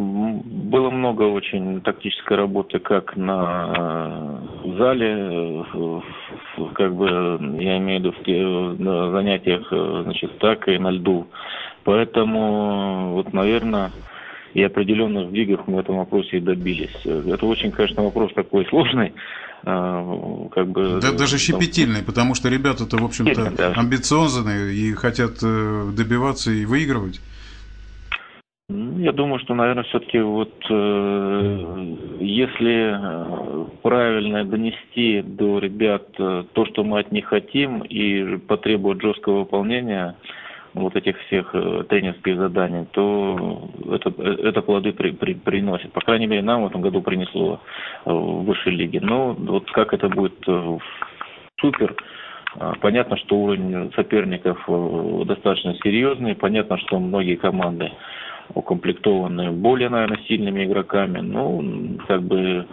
было 0.44 0.90
много 0.90 1.22
очень 1.24 1.80
тактической 1.82 2.36
работы 2.36 2.78
как 2.78 3.16
на 3.16 4.40
зале, 4.64 5.64
как 6.74 6.94
бы, 6.94 7.38
я 7.60 7.78
имею 7.78 8.00
в 8.00 8.04
виду, 8.26 8.82
на 8.82 9.10
занятиях, 9.10 9.68
значит, 10.04 10.38
так 10.38 10.68
и 10.68 10.78
на 10.78 10.90
льду. 10.90 11.26
Поэтому, 11.84 13.12
вот, 13.14 13.32
наверное, 13.32 13.90
и 14.54 14.62
определенных 14.62 15.28
сдвигов 15.28 15.66
мы 15.66 15.76
в 15.76 15.78
этом 15.80 15.98
вопросе 15.98 16.38
и 16.38 16.40
добились. 16.40 17.04
Это 17.04 17.46
очень, 17.46 17.70
конечно, 17.70 18.02
вопрос 18.02 18.32
такой 18.34 18.66
сложный, 18.66 19.12
как 19.62 20.66
бы... 20.68 21.00
Да, 21.02 21.12
даже 21.12 21.38
щепетильный, 21.38 22.02
потому 22.02 22.34
что 22.34 22.48
ребята-то, 22.48 22.96
в 22.96 23.04
общем-то, 23.04 23.52
да. 23.56 23.72
амбициозные 23.76 24.74
и 24.74 24.92
хотят 24.94 25.42
э, 25.42 25.90
добиваться 25.96 26.50
и 26.50 26.64
выигрывать. 26.64 27.20
Я 29.00 29.12
думаю, 29.12 29.38
что, 29.38 29.54
наверное, 29.54 29.84
все-таки 29.84 30.20
вот 30.20 30.52
э, 30.68 31.96
если 32.20 32.92
э, 32.92 33.64
правильно 33.80 34.44
донести 34.44 35.22
до 35.22 35.58
ребят 35.58 36.02
э, 36.18 36.44
то, 36.52 36.66
что 36.66 36.84
мы 36.84 36.98
от 36.98 37.10
них 37.10 37.24
хотим, 37.24 37.80
и 37.80 38.36
потребовать 38.36 39.00
жесткого 39.00 39.38
выполнения 39.38 40.16
вот 40.74 40.96
этих 40.96 41.18
всех 41.20 41.48
э, 41.54 41.84
тренерских 41.88 42.36
заданий, 42.36 42.84
то 42.92 43.70
это, 43.90 44.10
это 44.22 44.60
плоды 44.60 44.92
при, 44.92 45.12
при, 45.12 45.32
приносит. 45.32 45.92
По 45.92 46.02
крайней 46.02 46.26
мере, 46.26 46.42
нам 46.42 46.64
в 46.64 46.66
этом 46.66 46.82
году 46.82 47.00
принесло 47.00 47.58
в 48.04 48.44
высшей 48.44 48.72
лиге. 48.72 49.00
Но 49.00 49.32
вот 49.32 49.70
как 49.70 49.94
это 49.94 50.10
будет 50.10 50.44
супер, 51.58 51.96
Понятно, 52.80 53.16
что 53.16 53.36
уровень 53.36 53.92
соперников 53.94 54.58
достаточно 55.24 55.72
серьезный. 55.84 56.34
Понятно, 56.34 56.78
что 56.78 56.98
многие 56.98 57.36
команды 57.36 57.92
укомплектованы 58.54 59.52
более, 59.52 59.88
наверное, 59.88 60.20
сильными 60.28 60.64
игроками. 60.64 61.20
Ну, 61.20 61.98
как 62.06 62.22
бы 62.22 62.66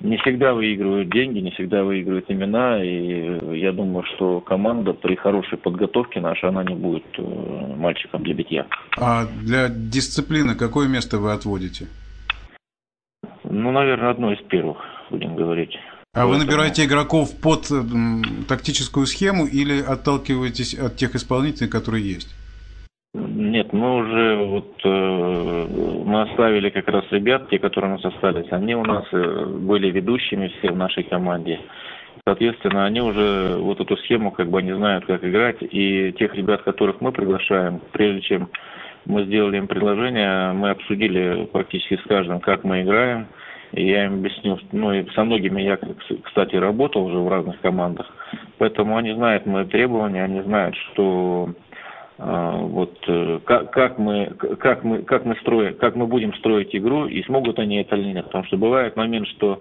не 0.00 0.16
всегда 0.18 0.54
выигрывают 0.54 1.10
деньги, 1.10 1.38
не 1.38 1.50
всегда 1.52 1.82
выигрывают 1.84 2.30
имена, 2.30 2.82
и 2.82 3.58
я 3.58 3.72
думаю, 3.72 4.04
что 4.14 4.40
команда 4.40 4.92
при 4.92 5.14
хорошей 5.14 5.58
подготовке 5.58 6.20
наша, 6.20 6.48
она 6.48 6.64
не 6.64 6.74
будет 6.74 7.04
э, 7.16 7.22
мальчиком 7.76 8.22
для 8.22 8.34
битья. 8.34 8.66
А 8.98 9.26
для 9.42 9.68
дисциплины 9.68 10.54
какое 10.54 10.88
место 10.88 11.18
вы 11.18 11.32
отводите? 11.32 11.86
Ну, 13.44 13.70
наверное, 13.70 14.10
одно 14.10 14.32
из 14.32 14.40
первых, 14.48 14.78
будем 15.10 15.36
говорить. 15.36 15.76
А 16.12 16.26
вы 16.26 16.38
набираете 16.38 16.84
игроков 16.84 17.30
под 17.40 17.68
тактическую 18.46 19.06
схему 19.06 19.46
или 19.46 19.80
отталкиваетесь 19.80 20.74
от 20.74 20.96
тех 20.96 21.14
исполнителей, 21.16 21.68
которые 21.68 22.04
есть? 22.08 22.28
Нет, 23.54 23.72
мы 23.72 23.98
уже 23.98 24.36
вот 24.36 24.80
э, 24.82 25.66
мы 26.04 26.22
оставили 26.22 26.70
как 26.70 26.88
раз 26.88 27.04
ребят, 27.12 27.48
те, 27.50 27.60
которые 27.60 27.92
у 27.92 27.94
нас 27.98 28.04
остались, 28.04 28.50
они 28.50 28.74
у 28.74 28.82
нас 28.82 29.04
э, 29.12 29.44
были 29.46 29.92
ведущими 29.92 30.48
все 30.58 30.72
в 30.72 30.76
нашей 30.76 31.04
команде. 31.04 31.60
Соответственно, 32.26 32.84
они 32.84 33.00
уже 33.00 33.56
вот 33.60 33.78
эту 33.78 33.96
схему 33.98 34.32
как 34.32 34.48
бы 34.48 34.60
не 34.60 34.74
знают, 34.74 35.06
как 35.06 35.24
играть. 35.24 35.58
И 35.60 36.12
тех 36.18 36.34
ребят, 36.34 36.62
которых 36.62 37.00
мы 37.00 37.12
приглашаем, 37.12 37.80
прежде 37.92 38.22
чем 38.22 38.48
мы 39.06 39.22
сделали 39.22 39.58
им 39.58 39.68
предложение, 39.68 40.52
мы 40.52 40.70
обсудили 40.70 41.48
практически 41.52 41.94
с 41.94 42.08
каждым, 42.08 42.40
как 42.40 42.64
мы 42.64 42.82
играем. 42.82 43.28
И 43.70 43.86
я 43.86 44.06
им 44.06 44.14
объяснил, 44.14 44.58
ну 44.72 44.92
и 44.92 45.08
со 45.10 45.22
многими 45.22 45.62
я, 45.62 45.78
кстати, 46.24 46.56
работал 46.56 47.06
уже 47.06 47.18
в 47.18 47.28
разных 47.28 47.60
командах. 47.60 48.06
Поэтому 48.58 48.96
они 48.96 49.14
знают 49.14 49.46
мои 49.46 49.64
требования, 49.64 50.24
они 50.24 50.42
знают, 50.42 50.76
что 50.76 51.50
вот 52.18 52.96
э, 53.08 53.40
как, 53.44 53.72
как 53.72 53.98
мы 53.98 54.26
как 54.60 54.84
мы 54.84 55.02
как 55.02 55.24
мы 55.24 55.34
строим 55.36 55.74
как 55.74 55.96
мы 55.96 56.06
будем 56.06 56.32
строить 56.34 56.74
игру 56.74 57.06
и 57.06 57.22
смогут 57.24 57.58
они 57.58 57.78
это 57.78 57.96
или 57.96 58.12
нет. 58.12 58.26
Потому 58.26 58.44
что 58.44 58.56
бывает 58.56 58.96
момент 58.96 59.26
что 59.28 59.60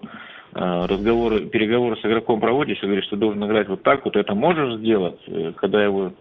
э, 0.53 0.85
разговоры 0.85 1.47
переговоры 1.47 1.97
с 1.97 2.05
игроком 2.05 2.39
проводишь 2.39 2.81
и 2.83 2.85
говоришь 2.85 3.05
что 3.05 3.15
должен 3.15 3.43
играть 3.45 3.69
вот 3.69 3.81
так 3.81 4.05
вот 4.05 4.15
это 4.15 4.35
можешь 4.35 4.79
сделать 4.79 5.19
э, 5.27 5.53
когда 5.55 5.83
его 5.83 6.13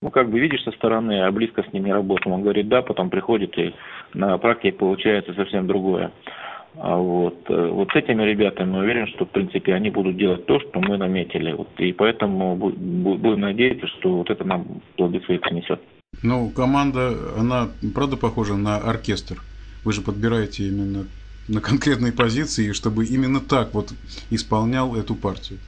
ну 0.00 0.10
как 0.10 0.30
бы 0.30 0.38
видишь 0.38 0.62
со 0.62 0.70
стороны 0.72 1.22
а 1.24 1.32
близко 1.32 1.64
с 1.64 1.72
ним 1.72 1.86
не 1.86 1.92
работал 1.92 2.32
он 2.32 2.42
говорит 2.42 2.68
да 2.68 2.82
потом 2.82 3.10
приходит 3.10 3.58
и 3.58 3.74
на 4.14 4.38
практике 4.38 4.76
получается 4.76 5.34
совсем 5.34 5.66
другое. 5.66 6.06
а 6.06 6.49
вот, 6.74 7.44
э, 7.48 7.68
вот 7.68 7.90
с 7.90 7.96
этими 7.96 8.22
ребятами 8.22 8.78
уверен, 8.78 9.06
что, 9.08 9.26
в 9.26 9.30
принципе, 9.30 9.74
они 9.74 9.90
будут 9.90 10.16
делать 10.16 10.46
то, 10.46 10.60
что 10.60 10.80
мы 10.80 10.96
наметили. 10.96 11.52
Вот, 11.52 11.68
и 11.78 11.92
поэтому 11.92 12.56
будем 12.56 13.40
надеяться, 13.40 13.86
что 13.98 14.18
вот 14.18 14.30
это 14.30 14.44
нам 14.44 14.80
плоды 14.96 15.20
свои 15.20 15.38
принесет. 15.38 15.80
Ну, 16.22 16.50
команда, 16.50 17.12
она 17.38 17.68
правда 17.94 18.16
похожа 18.16 18.56
на 18.56 18.76
оркестр? 18.76 19.38
Вы 19.84 19.92
же 19.92 20.02
подбираете 20.02 20.68
именно 20.68 21.06
на 21.48 21.60
конкретные 21.60 22.12
позиции, 22.12 22.72
чтобы 22.72 23.04
именно 23.04 23.40
так 23.40 23.74
вот 23.74 23.92
исполнял 24.30 24.94
эту 24.94 25.14
партию. 25.14 25.58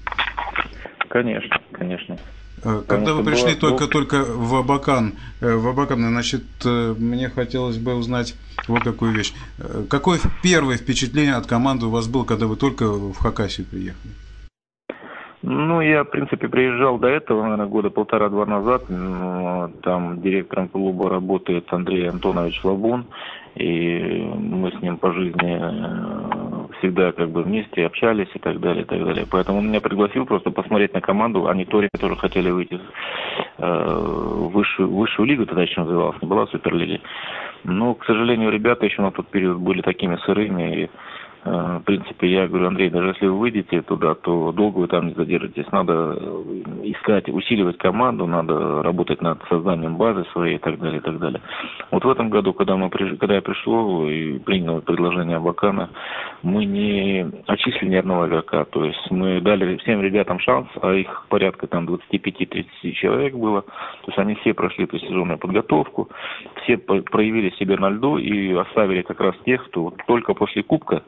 Конечно, 1.09 1.57
конечно. 1.73 2.17
Э, 2.65 2.83
когда 2.87 3.15
вы 3.15 3.25
пришли 3.25 3.55
только-только 3.55 4.25
в 4.25 4.55
Абакан, 4.55 5.15
э, 5.41 5.55
в 5.57 5.69
Абакан, 5.69 6.01
значит, 6.01 6.45
э, 6.65 6.95
мне 6.99 7.29
хотелось 7.29 7.79
бы 7.79 7.95
узнать 7.95 8.35
вот 8.69 8.85
какую 8.85 9.13
вещь. 9.13 9.33
Какое 9.89 10.19
первое 10.43 10.77
впечатление 10.77 11.35
от 11.35 11.47
команды 11.47 11.87
у 11.87 11.91
вас 11.91 12.07
было, 12.07 12.25
когда 12.25 12.47
вы 12.47 12.57
только 12.57 12.85
в 12.87 13.17
Хакасию 13.19 13.67
приехали? 13.67 14.13
Ну, 15.45 15.81
я, 15.81 16.05
в 16.05 16.11
принципе, 16.11 16.49
приезжал 16.49 16.99
до 16.99 17.09
этого, 17.09 17.43
наверное, 17.43 17.67
года 17.67 17.91
полтора-два 17.91 18.47
назад. 18.47 18.85
Там 19.83 20.23
директором 20.23 20.69
клуба 20.69 21.11
работает 21.11 21.65
Андрей 21.73 22.09
Антонович 22.09 22.63
Лабун, 22.63 23.07
и 23.57 24.23
мы 24.37 24.71
с 24.71 24.81
ним 24.81 24.99
по 24.99 25.13
жизни 25.13 25.59
всегда 26.83 27.13
как 27.13 27.31
бы 27.31 27.43
вместе 27.43 27.87
общались 27.87 28.29
и 28.35 28.39
так 28.39 28.61
далее, 28.61 28.83
и 28.83 28.87
так 28.87 29.05
далее. 29.05 29.25
Поэтому 29.31 29.59
он 29.59 29.69
меня 29.69 29.81
пригласил 29.81 30.27
просто 30.27 30.51
посмотреть 30.51 30.93
на 30.93 31.01
команду, 31.01 31.49
не 31.55 31.65
Тори, 31.65 31.89
которые 31.93 32.19
хотели 32.19 32.51
выйти 32.51 32.81
э, 33.59 33.61
в 33.61 34.51
высшую, 34.51 34.91
высшую 34.91 35.27
лигу, 35.27 35.47
тогда 35.47 35.63
еще 35.63 35.81
называлась, 35.81 36.21
не 36.21 36.29
была 36.29 36.47
Суперлиги. 36.49 37.01
Но, 37.65 37.95
к 37.95 38.05
сожалению, 38.05 38.51
ребята 38.51 38.85
еще 38.85 39.03
на 39.03 39.13
тот 39.13 39.29
период 39.29 39.59
были 39.59 39.81
такими 39.83 40.17
сырыми, 40.17 40.85
и 40.85 40.85
Э, 40.85 41.12
в 41.45 41.83
принципе, 41.85 42.29
я 42.29 42.47
говорю, 42.47 42.69
Андрей, 42.69 42.89
даже 42.89 43.09
если 43.09 43.27
вы 43.27 43.39
выйдете 43.39 43.83
туда, 43.83 44.15
то 44.15 44.53
долго 44.53 44.79
вы 44.79 44.87
там 44.87 45.09
не 45.09 45.15
задержитесь. 45.15 45.67
Надо 45.73 46.17
э, 46.17 46.63
искать, 46.85 47.29
усиливать 47.29 47.79
команду, 47.79 48.29
надо 48.29 48.83
работать 48.83 49.21
над 49.21 49.43
созданием 49.49 49.97
базы 49.97 50.25
своей 50.33 50.57
и 50.57 50.59
так 50.59 50.79
далее, 50.79 50.99
и 50.99 51.03
так 51.03 51.19
далее. 51.19 51.41
Вот 51.91 52.05
в 52.05 52.11
этом 52.11 52.31
году, 52.31 52.53
когда, 52.53 52.77
мы, 52.77 52.91
когда 52.91 53.35
я 53.35 53.43
пришел 53.43 54.07
и 54.07 54.39
принял 54.39 54.81
предложение 54.83 55.39
Абакана, 55.39 55.91
мы 56.45 56.65
не 56.65 57.27
отчислили 57.49 57.91
ни 57.91 57.97
одного 57.97 58.29
игрока. 58.29 58.65
То 58.67 58.85
есть 58.85 59.11
мы 59.11 59.41
дали 59.41 59.77
всем 59.79 60.01
ребятам 60.01 60.39
шанс, 60.39 60.69
а 60.81 60.93
их 60.93 61.27
порядка 61.29 61.67
там 61.67 61.87
25-30 61.87 62.93
человек 62.93 63.35
было. 63.35 63.63
То 63.63 64.07
есть 64.07 64.19
они 64.19 64.37
все 64.37 64.55
прошли 64.55 64.85
эту 64.85 64.99
сезонную 65.01 65.39
подготовку, 65.39 66.09
все 66.63 66.79
проявили 66.79 67.51
себя 67.59 67.77
на 67.77 67.91
льду 67.91 68.19
и 68.19 68.53
оставили 68.53 69.03
как 69.03 69.21
раз 69.21 69.35
тех, 69.45 69.65
кто 69.67 69.93
только 70.07 70.35
после 70.35 70.63
Кубка 70.63 71.03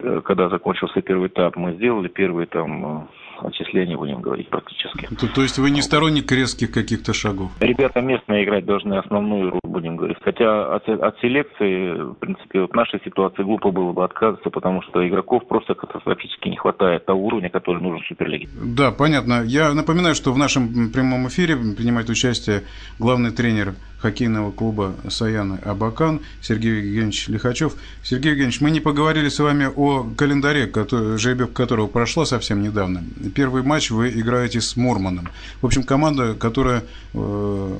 Э, 0.00 0.20
когда 0.24 0.48
закончился 0.48 1.00
первый 1.02 1.28
этап, 1.28 1.56
мы 1.56 1.74
сделали 1.74 2.08
первый 2.08 2.46
там 2.46 2.84
э, 2.84 3.46
отчисления, 3.46 3.96
будем 3.96 4.20
говорить, 4.20 4.48
практически. 4.48 5.06
То, 5.14 5.32
то 5.32 5.42
есть 5.42 5.58
вы 5.58 5.70
не 5.70 5.82
сторонник 5.82 6.30
резких 6.32 6.72
каких-то 6.72 7.12
шагов? 7.12 7.52
Ребята 7.60 8.00
местные 8.00 8.44
играть 8.44 8.64
должны 8.64 8.94
основную 8.94 9.50
роль, 9.50 9.60
будем 9.74 9.96
говорить. 9.96 10.16
Хотя 10.22 10.76
от, 10.76 10.88
от 10.88 11.18
селекции, 11.20 12.00
в 12.12 12.14
принципе, 12.14 12.60
вот 12.60 12.70
в 12.70 12.74
нашей 12.74 13.00
ситуации 13.04 13.42
глупо 13.42 13.70
было 13.70 13.92
бы 13.92 14.04
отказываться, 14.04 14.48
потому 14.50 14.80
что 14.82 15.06
игроков 15.06 15.46
просто 15.46 15.74
катастрофически 15.74 16.48
не 16.48 16.56
хватает 16.56 17.04
того 17.04 17.26
уровня, 17.26 17.50
который 17.50 17.82
нужен 17.82 18.00
в 18.02 18.06
Суперлиге. 18.06 18.48
Да, 18.54 18.90
понятно. 18.90 19.42
Я 19.44 19.74
напоминаю, 19.74 20.14
что 20.14 20.32
в 20.32 20.38
нашем 20.38 20.90
прямом 20.90 21.28
эфире 21.28 21.56
принимает 21.56 22.08
участие 22.08 22.62
главный 22.98 23.30
тренер 23.30 23.74
хоккейного 24.04 24.52
клуба 24.52 24.92
«Саяны 25.08 25.58
Абакан» 25.64 26.20
Сергей 26.42 26.76
Евгеньевич 26.76 27.28
Лихачев. 27.28 27.74
Сергей 28.02 28.32
Евгеньевич, 28.32 28.60
мы 28.60 28.70
не 28.70 28.80
поговорили 28.80 29.30
с 29.30 29.38
вами 29.38 29.66
о 29.74 30.06
календаре, 30.16 30.66
который, 30.66 31.16
жеребьевка 31.16 31.54
которого 31.54 31.86
прошла 31.86 32.26
совсем 32.26 32.62
недавно. 32.62 33.02
Первый 33.34 33.62
матч 33.62 33.90
вы 33.90 34.10
играете 34.10 34.60
с 34.60 34.76
Мурманом. 34.76 35.28
В 35.62 35.66
общем, 35.66 35.84
команда, 35.84 36.34
которая 36.34 36.82
э, 37.14 37.76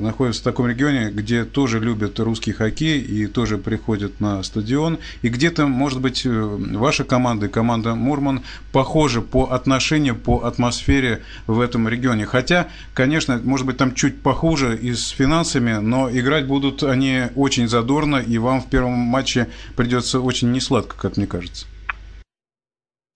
находится 0.00 0.40
в 0.40 0.44
таком 0.44 0.66
регионе, 0.66 1.03
где 1.10 1.44
тоже 1.44 1.80
любят 1.80 2.18
русский 2.20 2.52
хоккей 2.52 3.00
и 3.00 3.26
тоже 3.26 3.58
приходят 3.58 4.20
на 4.20 4.42
стадион. 4.42 4.98
И 5.22 5.28
где-то, 5.28 5.66
может 5.66 6.00
быть, 6.00 6.24
э, 6.26 6.30
ваша 6.30 7.04
команда 7.04 7.46
и 7.46 7.48
команда 7.48 7.94
Мурман 7.94 8.42
похожи 8.72 9.20
по 9.20 9.44
отношению, 9.44 10.16
по 10.16 10.44
атмосфере 10.44 11.22
в 11.46 11.60
этом 11.60 11.88
регионе. 11.88 12.26
Хотя, 12.26 12.68
конечно, 12.94 13.40
может 13.44 13.66
быть, 13.66 13.76
там 13.76 13.94
чуть 13.94 14.22
похуже 14.22 14.76
и 14.76 14.92
с 14.92 15.08
финансами, 15.08 15.78
но 15.80 16.10
играть 16.10 16.46
будут 16.46 16.82
они 16.82 17.22
очень 17.36 17.68
задорно, 17.68 18.16
и 18.16 18.38
вам 18.38 18.60
в 18.60 18.70
первом 18.70 18.92
матче 18.92 19.48
придется 19.76 20.20
очень 20.20 20.52
несладко, 20.52 20.96
как 21.00 21.16
мне 21.16 21.26
кажется. 21.26 21.66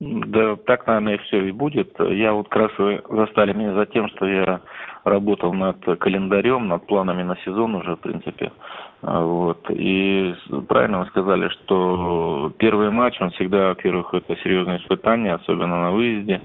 Да, 0.00 0.54
так, 0.54 0.86
наверное, 0.86 1.16
и 1.16 1.18
все 1.24 1.48
и 1.48 1.50
будет. 1.50 1.92
Я 1.98 2.32
вот 2.32 2.48
как 2.48 2.62
раз 2.62 2.78
вы 2.78 3.02
застали 3.10 3.52
меня 3.52 3.74
за 3.74 3.86
тем, 3.86 4.08
что 4.10 4.26
я 4.26 4.60
работал 5.08 5.52
над 5.52 5.84
календарем, 5.98 6.68
над 6.68 6.86
планами 6.86 7.22
на 7.22 7.36
сезон 7.44 7.74
уже, 7.74 7.96
в 7.96 8.00
принципе. 8.00 8.52
А, 9.02 9.22
вот. 9.22 9.66
И 9.70 10.34
правильно 10.68 11.00
вы 11.00 11.06
сказали, 11.06 11.48
что 11.48 12.52
первый 12.58 12.90
матч, 12.90 13.20
он 13.20 13.30
всегда, 13.30 13.68
во-первых, 13.68 14.14
это 14.14 14.36
серьезное 14.42 14.78
испытание, 14.78 15.34
особенно 15.34 15.82
на 15.82 15.90
выезде. 15.92 16.40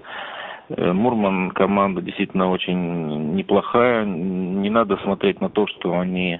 Э, 0.69 0.93
Мурман 0.93 1.51
команда 1.51 2.01
действительно 2.01 2.49
очень 2.49 3.35
неплохая. 3.35 4.05
Не 4.05 4.69
надо 4.69 4.97
смотреть 4.97 5.41
на 5.41 5.49
то, 5.49 5.67
что 5.67 5.99
они 5.99 6.39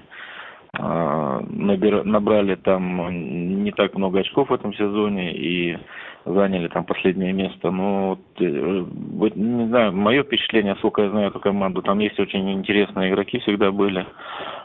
а, 0.76 1.40
набрали 1.48 2.56
там 2.56 3.62
не 3.62 3.70
так 3.72 3.94
много 3.94 4.20
очков 4.20 4.50
в 4.50 4.54
этом 4.54 4.74
сезоне 4.74 5.32
и 5.32 5.78
заняли 6.24 6.68
там 6.68 6.84
последнее 6.84 7.32
место. 7.32 7.70
Но 7.70 8.18
э, 8.38 8.84
вот, 8.88 9.36
не 9.36 9.68
знаю, 9.68 9.92
мое 9.92 10.22
впечатление, 10.22 10.76
сколько 10.76 11.02
я 11.02 11.10
знаю 11.10 11.28
эту 11.28 11.40
команду, 11.40 11.82
там 11.82 11.98
есть 11.98 12.18
очень 12.18 12.50
интересные 12.52 13.10
игроки 13.10 13.38
всегда 13.40 13.70
были. 13.70 14.06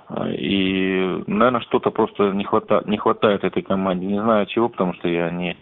И, 0.09 1.23
наверное, 1.27 1.61
что-то 1.61 1.91
просто 1.91 2.31
не 2.31 2.43
хватает, 2.43 2.87
не 2.87 2.97
хватает 2.97 3.43
этой 3.43 3.61
команде. 3.61 4.07
Не 4.07 4.19
знаю 4.19 4.47
чего, 4.47 4.67
потому 4.67 4.93
что 4.95 5.07
я 5.07 5.29
не, 5.29 5.55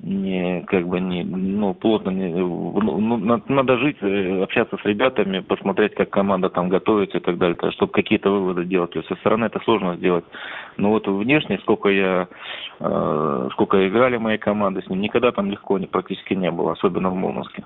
не 0.00 0.62
как 0.66 0.86
бы 0.86 1.00
не, 1.00 1.24
ну, 1.24 1.72
плотно 1.72 2.10
не, 2.10 2.28
ну, 2.28 2.78
ну 3.08 3.42
надо 3.48 3.78
жить, 3.78 3.96
э, 4.02 4.42
общаться 4.42 4.76
с 4.76 4.84
ребятами, 4.84 5.40
посмотреть, 5.40 5.94
как 5.94 6.10
команда 6.10 6.50
там 6.50 6.68
готовится 6.68 7.18
и 7.18 7.20
так 7.20 7.38
далее, 7.38 7.56
чтобы 7.72 7.92
какие-то 7.92 8.30
выводы 8.30 8.66
делать. 8.66 8.92
Со 9.08 9.16
стороны 9.16 9.46
это 9.46 9.60
сложно 9.60 9.96
сделать. 9.96 10.24
Но 10.76 10.90
вот 10.90 11.08
внешне, 11.08 11.58
сколько 11.60 11.88
я, 11.88 12.28
э, 12.80 13.48
сколько 13.52 13.88
играли 13.88 14.18
мои 14.18 14.36
команды 14.36 14.82
с 14.82 14.90
ним, 14.90 15.00
никогда 15.00 15.32
там 15.32 15.50
легко 15.50 15.78
не, 15.78 15.86
практически 15.86 16.34
не 16.34 16.50
было, 16.50 16.72
особенно 16.72 17.08
в 17.08 17.14
Мурманске. 17.14 17.64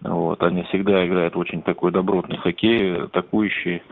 Вот, 0.00 0.42
они 0.42 0.62
всегда 0.62 1.06
играют 1.06 1.36
очень 1.36 1.60
такой 1.60 1.92
добротный 1.92 2.38
хоккей, 2.38 3.02
атакующий 3.02 3.82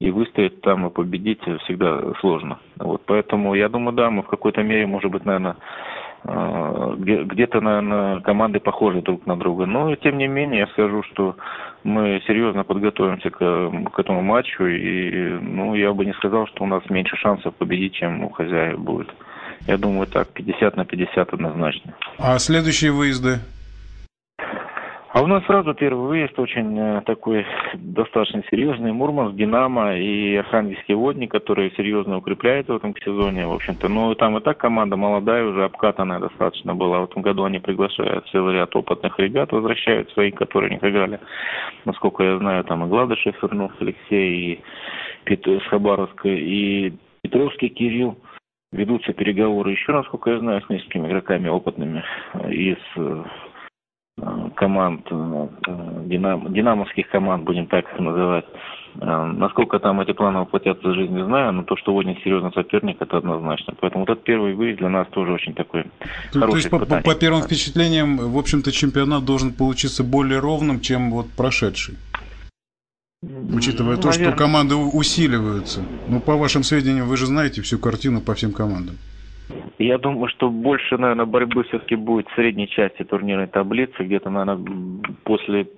и 0.00 0.10
выстоять 0.10 0.60
там 0.62 0.86
и 0.86 0.90
победить 0.90 1.42
всегда 1.64 2.00
сложно. 2.20 2.58
Вот, 2.78 3.02
поэтому 3.04 3.54
я 3.54 3.68
думаю, 3.68 3.94
да, 3.94 4.10
мы 4.10 4.22
в 4.22 4.28
какой-то 4.28 4.62
мере, 4.62 4.86
может 4.86 5.10
быть, 5.10 5.26
наверное, 5.26 5.56
э, 6.24 6.94
где-то, 6.98 7.60
наверное, 7.60 8.20
команды 8.20 8.60
похожи 8.60 9.02
друг 9.02 9.26
на 9.26 9.36
друга. 9.36 9.66
Но, 9.66 9.94
тем 9.96 10.16
не 10.16 10.26
менее, 10.26 10.60
я 10.60 10.66
скажу, 10.68 11.02
что 11.02 11.36
мы 11.84 12.22
серьезно 12.26 12.64
подготовимся 12.64 13.28
к, 13.28 13.36
к 13.38 13.98
этому 13.98 14.22
матчу. 14.22 14.64
И, 14.64 15.38
ну, 15.38 15.74
я 15.74 15.92
бы 15.92 16.06
не 16.06 16.14
сказал, 16.14 16.46
что 16.46 16.64
у 16.64 16.66
нас 16.66 16.82
меньше 16.88 17.16
шансов 17.16 17.54
победить, 17.56 17.92
чем 17.92 18.24
у 18.24 18.30
хозяев 18.30 18.78
будет. 18.78 19.08
Я 19.66 19.76
думаю, 19.76 20.06
так, 20.06 20.28
50 20.28 20.76
на 20.78 20.86
50 20.86 21.34
однозначно. 21.34 21.92
А 22.18 22.38
следующие 22.38 22.92
выезды? 22.92 23.40
А 25.12 25.22
у 25.22 25.26
нас 25.26 25.44
сразу 25.46 25.74
первый 25.74 26.06
выезд 26.06 26.38
очень 26.38 26.78
э, 26.78 27.00
такой 27.04 27.44
достаточно 27.74 28.44
серьезный. 28.48 28.92
Мурманск, 28.92 29.34
Динамо 29.34 29.96
и 29.96 30.36
Архангельский 30.36 30.94
Водник, 30.94 31.32
которые 31.32 31.72
серьезно 31.72 32.18
укрепляются 32.18 32.74
в 32.74 32.76
этом 32.76 32.94
сезоне, 32.96 33.44
в 33.44 33.52
общем-то. 33.52 33.88
Но 33.88 34.14
там 34.14 34.38
и 34.38 34.40
так 34.40 34.58
команда 34.58 34.96
молодая, 34.96 35.44
уже 35.44 35.64
обкатанная 35.64 36.20
достаточно 36.20 36.76
была. 36.76 37.00
В 37.00 37.04
этом 37.10 37.22
году 37.22 37.42
они 37.42 37.58
приглашают 37.58 38.28
целый 38.30 38.54
ряд 38.54 38.76
опытных 38.76 39.18
ребят, 39.18 39.50
возвращают 39.50 40.08
своих, 40.12 40.36
которые 40.36 40.70
не 40.70 40.78
сыграли. 40.78 41.18
Насколько 41.86 42.22
я 42.22 42.38
знаю, 42.38 42.62
там 42.62 42.84
и 42.84 42.88
Гладышев 42.88 43.42
вернулся, 43.42 43.74
Алексей, 43.80 44.52
и 44.52 44.60
Пет... 45.24 45.44
с 45.44 45.66
Хабаровска, 45.70 46.28
и 46.28 46.92
Петровский 47.22 47.70
Кирилл. 47.70 48.16
Ведутся 48.70 49.12
переговоры 49.12 49.72
еще, 49.72 49.90
насколько 49.90 50.30
я 50.30 50.38
знаю, 50.38 50.62
с 50.62 50.68
несколькими 50.68 51.08
игроками 51.08 51.48
опытными 51.48 52.04
из 52.50 52.78
э, 52.96 53.24
команд, 54.56 55.06
э, 55.10 55.48
динам, 56.06 56.52
динамовских 56.52 57.08
команд, 57.08 57.44
будем 57.44 57.66
так 57.66 57.84
их 57.92 57.98
называть. 57.98 58.44
Э, 59.00 59.24
насколько 59.36 59.78
там 59.78 60.00
эти 60.00 60.12
планы 60.12 60.40
воплотятся 60.40 60.88
в 60.88 60.94
жизнь, 60.94 61.14
не 61.14 61.24
знаю, 61.24 61.52
но 61.52 61.62
то, 61.62 61.76
что 61.76 61.92
Водник 61.92 62.18
серьезный 62.22 62.52
соперник, 62.52 63.00
это 63.00 63.18
однозначно. 63.18 63.74
Поэтому 63.80 64.04
этот 64.04 64.22
первый 64.22 64.54
выезд 64.54 64.78
для 64.78 64.88
нас 64.88 65.06
тоже 65.08 65.32
очень 65.32 65.54
такой 65.54 65.84
то, 66.32 66.40
хороший 66.40 66.68
То 66.70 66.76
есть, 66.76 66.88
по, 66.88 67.00
по 67.00 67.14
первым 67.14 67.42
впечатлениям, 67.42 68.16
в 68.16 68.38
общем-то, 68.38 68.72
чемпионат 68.72 69.24
должен 69.24 69.52
получиться 69.52 70.04
более 70.04 70.40
ровным, 70.40 70.80
чем 70.80 71.10
вот 71.10 71.26
прошедший? 71.36 71.96
Учитывая 73.22 73.96
ну, 73.96 74.02
то, 74.02 74.12
что 74.12 74.32
команды 74.32 74.76
усиливаются. 74.76 75.82
Ну, 76.08 76.20
по 76.20 76.36
вашим 76.36 76.62
сведениям, 76.62 77.06
вы 77.06 77.18
же 77.18 77.26
знаете 77.26 77.60
всю 77.60 77.78
картину 77.78 78.22
по 78.22 78.34
всем 78.34 78.52
командам. 78.52 78.96
Я 79.80 79.96
думаю, 79.96 80.28
что 80.28 80.50
больше, 80.50 80.98
наверное, 80.98 81.24
борьбы 81.24 81.64
все-таки 81.64 81.94
будет 81.94 82.28
в 82.28 82.34
средней 82.34 82.68
части 82.68 83.02
турнирной 83.02 83.46
таблицы, 83.46 84.02
где-то, 84.02 84.28
наверное, 84.28 84.62
после 85.24 85.68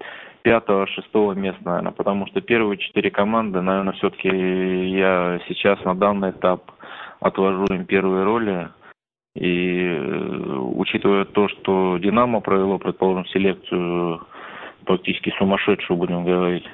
пятого-шестого 0.42 1.34
места, 1.34 1.62
наверное, 1.64 1.92
потому 1.92 2.26
что 2.26 2.40
первые 2.40 2.78
четыре 2.78 3.12
команды, 3.12 3.60
наверное, 3.60 3.92
все-таки 3.92 4.28
я 4.28 5.38
сейчас 5.46 5.84
на 5.84 5.94
данный 5.94 6.30
этап 6.30 6.72
отвожу 7.20 7.66
им 7.66 7.84
первые 7.84 8.24
роли. 8.24 8.70
И 9.36 9.86
э, 9.86 10.56
учитывая 10.74 11.24
то, 11.24 11.46
что 11.48 11.96
«Динамо» 11.98 12.40
провело, 12.40 12.78
предположим, 12.78 13.24
селекцию 13.26 14.20
практически 14.84 15.32
сумасшедшую, 15.38 15.96
будем 15.96 16.24
говорить, 16.24 16.64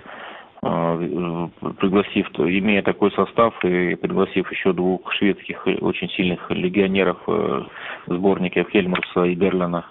пригласив, 0.61 2.29
имея 2.39 2.83
такой 2.83 3.13
состав 3.13 3.55
и 3.65 3.95
пригласив 3.95 4.51
еще 4.51 4.73
двух 4.73 5.13
шведских 5.13 5.67
очень 5.81 6.09
сильных 6.11 6.51
легионеров 6.51 7.19
э, 7.27 7.63
сборников 8.07 8.69
Хельмерса 8.71 9.25
и 9.25 9.35
Берлина, 9.35 9.85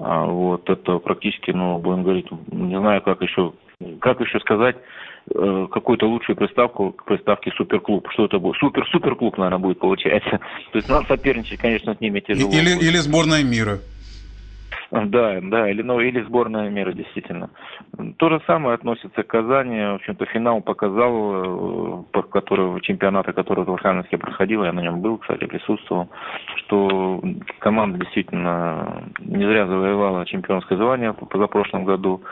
а, 0.00 0.24
вот 0.24 0.68
это 0.68 0.98
практически, 0.98 1.50
ну, 1.50 1.78
будем 1.78 2.02
говорить, 2.02 2.26
не 2.50 2.78
знаю, 2.78 3.02
как 3.02 3.20
еще, 3.20 3.52
как 4.00 4.20
еще 4.20 4.40
сказать, 4.40 4.76
э, 5.34 5.66
какую-то 5.70 6.06
лучшую 6.08 6.36
приставку 6.36 6.92
к 6.92 7.04
приставке 7.04 7.50
суперклуб. 7.52 8.08
Что 8.12 8.24
это 8.24 8.38
будет? 8.38 8.56
Супер-суперклуб, 8.56 9.36
наверное, 9.36 9.58
будет 9.58 9.78
получается. 9.78 10.40
То 10.72 10.76
есть 10.76 10.88
нам 10.88 11.04
соперничать, 11.04 11.60
конечно, 11.60 11.94
с 11.94 12.00
ними 12.00 12.20
тяжело. 12.20 12.50
Или, 12.50 12.70
или 12.78 12.96
сборная 12.96 13.44
мира. 13.44 13.80
Да, 14.90 15.38
да, 15.40 15.70
или, 15.70 15.82
ну, 15.82 16.00
или 16.00 16.20
сборная 16.22 16.68
мира, 16.68 16.92
действительно. 16.92 17.50
То 18.16 18.28
же 18.28 18.40
самое 18.46 18.74
относится 18.74 19.22
к 19.22 19.26
Казани. 19.28 19.78
В 19.78 19.94
общем-то, 19.94 20.26
финал 20.26 20.60
показал, 20.62 22.04
э, 22.12 22.22
который, 22.32 22.80
чемпионата, 22.80 23.32
который 23.32 23.64
в 23.64 23.72
Архангельске 23.72 24.18
проходил, 24.18 24.64
я 24.64 24.72
на 24.72 24.80
нем 24.80 25.00
был, 25.00 25.18
кстати, 25.18 25.44
присутствовал, 25.44 26.08
что 26.56 27.22
команда 27.60 27.98
действительно 27.98 29.04
не 29.20 29.44
зря 29.44 29.66
завоевала 29.66 30.26
чемпионское 30.26 30.76
звание 30.76 31.12
в 31.12 31.24
позапрошлом 31.26 31.84
году. 31.84 32.22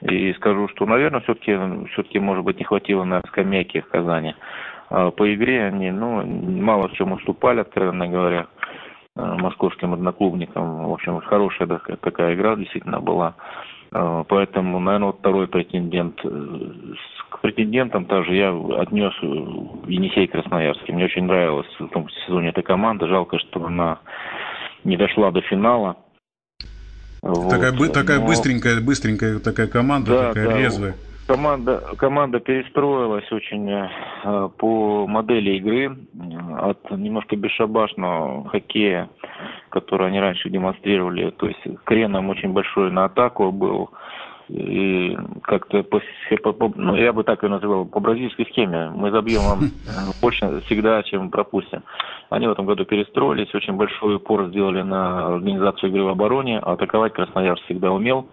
И 0.00 0.32
скажу, 0.34 0.66
что, 0.68 0.86
наверное, 0.86 1.20
все-таки, 1.20 1.56
все-таки 1.92 2.18
может 2.18 2.44
быть, 2.44 2.58
не 2.58 2.64
хватило 2.64 3.04
на 3.04 3.20
скамейке 3.28 3.82
в 3.82 3.88
Казани. 3.88 4.34
А 4.90 5.10
по 5.10 5.32
игре 5.32 5.66
они, 5.66 5.90
ну, 5.92 6.24
мало 6.24 6.88
в 6.88 6.92
чем 6.92 7.12
уступали, 7.12 7.60
откровенно 7.60 8.08
говоря. 8.08 8.46
Э, 9.18 9.34
московским 9.36 9.94
одноклубникам. 9.94 10.84
В 10.86 10.92
общем, 10.92 11.20
хорошая 11.20 11.66
такая 11.66 12.36
игра 12.36 12.54
действительно 12.54 13.00
была. 13.00 13.34
Э, 13.90 14.22
поэтому, 14.28 14.78
наверное, 14.78 15.06
вот 15.08 15.18
второй 15.18 15.48
претендент. 15.48 16.20
Э, 16.24 16.28
к 17.30 17.40
претендентам 17.40 18.04
также 18.04 18.36
я 18.36 18.50
отнес 18.50 19.12
Енисей 19.88 20.28
Красноярский. 20.28 20.94
Мне 20.94 21.06
очень 21.06 21.24
нравилась 21.24 21.66
в 21.80 21.88
том 21.88 22.08
сезоне 22.26 22.50
эта 22.50 22.62
команда. 22.62 23.08
Жалко, 23.08 23.40
что 23.40 23.66
она 23.66 23.98
не 24.84 24.96
дошла 24.96 25.32
до 25.32 25.40
финала. 25.40 25.96
Такая, 27.20 27.72
вот. 27.72 27.92
такая 27.92 28.20
Но... 28.20 28.26
быстренькая, 28.26 28.80
быстренькая 28.80 29.40
такая 29.40 29.66
команда, 29.66 30.10
да, 30.12 30.28
такая 30.28 30.46
да. 30.46 30.58
резвая. 30.58 30.94
Команда, 31.28 31.82
команда 31.98 32.40
перестроилась 32.40 33.30
очень 33.30 33.70
э, 33.70 34.48
по 34.56 35.06
модели 35.06 35.58
игры 35.58 35.94
от 36.58 36.90
немножко 36.90 37.36
бесшабашного 37.36 38.48
хоккея, 38.48 39.10
который 39.68 40.06
они 40.06 40.20
раньше 40.20 40.48
демонстрировали. 40.48 41.28
То 41.32 41.48
есть 41.48 41.60
креном 41.84 42.30
очень 42.30 42.54
большой 42.54 42.90
на 42.90 43.04
атаку 43.04 43.52
был. 43.52 43.90
И 44.48 45.18
как-то 45.42 45.82
по, 45.82 46.00
по, 46.52 46.72
ну, 46.74 46.96
я 46.96 47.12
бы 47.12 47.24
так 47.24 47.44
и 47.44 47.48
называл, 47.48 47.84
по 47.84 48.00
бразильской 48.00 48.46
схеме. 48.46 48.90
Мы 48.94 49.10
забьем 49.10 49.42
вам 49.42 49.58
больше 50.22 50.62
всегда, 50.62 51.02
чем 51.02 51.30
пропустим. 51.30 51.82
Они 52.30 52.46
в 52.46 52.52
этом 52.52 52.64
году 52.64 52.86
перестроились, 52.86 53.54
очень 53.54 53.74
большой 53.74 54.16
упор 54.16 54.46
сделали 54.46 54.80
на 54.80 55.26
организацию 55.34 55.90
игры 55.90 56.04
в 56.04 56.08
обороне. 56.08 56.58
Атаковать 56.58 57.12
Красноярск 57.12 57.64
всегда 57.66 57.92
умел. 57.92 58.28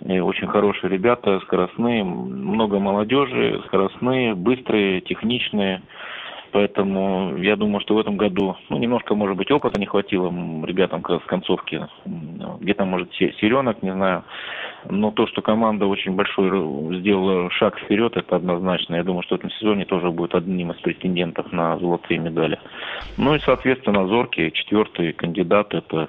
Очень 0.00 0.48
хорошие 0.48 0.90
ребята, 0.90 1.40
скоростные, 1.40 2.04
много 2.04 2.78
молодежи, 2.78 3.62
скоростные, 3.66 4.34
быстрые, 4.34 5.00
техничные. 5.00 5.82
Поэтому 6.56 7.36
я 7.36 7.54
думаю, 7.54 7.82
что 7.82 7.94
в 7.94 7.98
этом 7.98 8.16
году, 8.16 8.56
ну, 8.70 8.78
немножко, 8.78 9.14
может 9.14 9.36
быть, 9.36 9.50
опыта 9.50 9.78
не 9.78 9.84
хватило 9.84 10.32
ребятам 10.64 11.02
в 11.02 11.26
концовке. 11.26 11.86
Где-то, 12.06 12.86
может, 12.86 13.12
сиренок, 13.12 13.82
не 13.82 13.92
знаю. 13.92 14.24
Но 14.88 15.10
то, 15.10 15.26
что 15.26 15.42
команда 15.42 15.84
очень 15.84 16.12
большой 16.12 16.48
сделала 16.98 17.50
шаг 17.50 17.78
вперед, 17.78 18.16
это 18.16 18.36
однозначно. 18.36 18.94
Я 18.94 19.04
думаю, 19.04 19.22
что 19.24 19.34
в 19.34 19.38
этом 19.38 19.50
сезоне 19.50 19.84
тоже 19.84 20.10
будет 20.10 20.34
одним 20.34 20.72
из 20.72 20.80
претендентов 20.80 21.52
на 21.52 21.76
золотые 21.76 22.20
медали. 22.20 22.58
Ну 23.18 23.34
и, 23.34 23.38
соответственно, 23.40 24.06
Зорки, 24.06 24.48
четвертый 24.48 25.12
кандидат, 25.12 25.74
это 25.74 26.08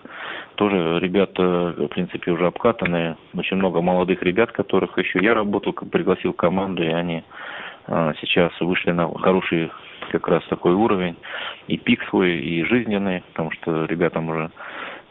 тоже 0.55 0.97
ребята, 1.01 1.75
в 1.77 1.87
принципе, 1.87 2.31
уже 2.31 2.47
обкатанные. 2.47 3.17
Очень 3.35 3.57
много 3.57 3.81
молодых 3.81 4.23
ребят, 4.23 4.53
которых 4.53 4.97
еще 4.97 5.19
я 5.21 5.33
работал, 5.33 5.73
пригласил 5.73 6.31
команду, 6.31 6.83
и 6.83 6.87
они 6.87 7.25
а, 7.87 8.13
сейчас 8.21 8.53
вышли 8.61 8.91
на 8.91 9.11
хороший 9.19 9.71
как 10.11 10.27
раз 10.27 10.43
такой 10.49 10.73
уровень. 10.73 11.15
И 11.67 11.77
пик 11.77 12.03
свой, 12.09 12.37
и 12.37 12.63
жизненный, 12.63 13.23
потому 13.29 13.51
что 13.51 13.85
ребятам 13.85 14.29
уже 14.29 14.51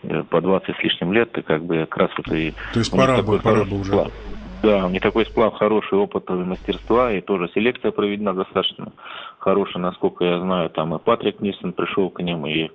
э, 0.02 0.22
по 0.28 0.40
20 0.40 0.76
с 0.76 0.82
лишним 0.82 1.12
лет, 1.12 1.36
и 1.38 1.42
как 1.42 1.64
бы 1.64 1.86
как 1.88 1.96
раз 1.96 2.10
вот 2.16 2.28
и... 2.34 2.52
То 2.72 2.78
есть 2.80 2.90
пора 2.90 3.22
бы, 3.22 3.38
пора 3.38 3.64
бы 3.64 3.80
уже. 3.80 3.92
План. 3.92 4.10
Да, 4.62 4.88
не 4.88 5.00
такой 5.00 5.26
сплав 5.26 5.54
хороший 5.54 5.98
опыт 5.98 6.28
и 6.30 6.32
мастерства, 6.32 7.12
и 7.12 7.20
тоже 7.20 7.50
селекция 7.54 7.90
проведена 7.90 8.34
достаточно 8.34 8.92
хорошая, 9.38 9.82
насколько 9.82 10.24
я 10.24 10.40
знаю, 10.40 10.70
там 10.70 10.94
и 10.94 10.98
Патрик 10.98 11.40
Нильсон 11.40 11.72
пришел 11.72 12.10
к 12.10 12.20
ним, 12.20 12.46
и 12.46 12.64
э, 12.64 12.68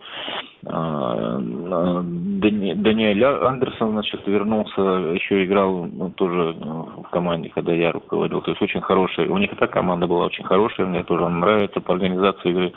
Дани, 0.63 2.73
Даниэль 2.73 3.23
Андерсон, 3.23 3.91
значит, 3.91 4.25
вернулся, 4.25 4.81
еще 4.81 5.43
играл 5.43 5.85
ну, 5.85 6.09
тоже 6.11 6.53
в 6.53 7.09
команде, 7.11 7.49
когда 7.49 7.73
я 7.73 7.91
руководил, 7.91 8.41
то 8.41 8.51
есть 8.51 8.61
очень 8.61 8.81
хорошая, 8.81 9.27
у 9.27 9.37
них 9.37 9.51
эта 9.51 9.67
команда 9.67 10.07
была 10.07 10.25
очень 10.25 10.45
хорошая, 10.45 10.87
мне 10.87 11.03
тоже 11.03 11.27
нравится 11.27 11.81
по 11.81 11.93
организации 11.93 12.51
игры, 12.51 12.73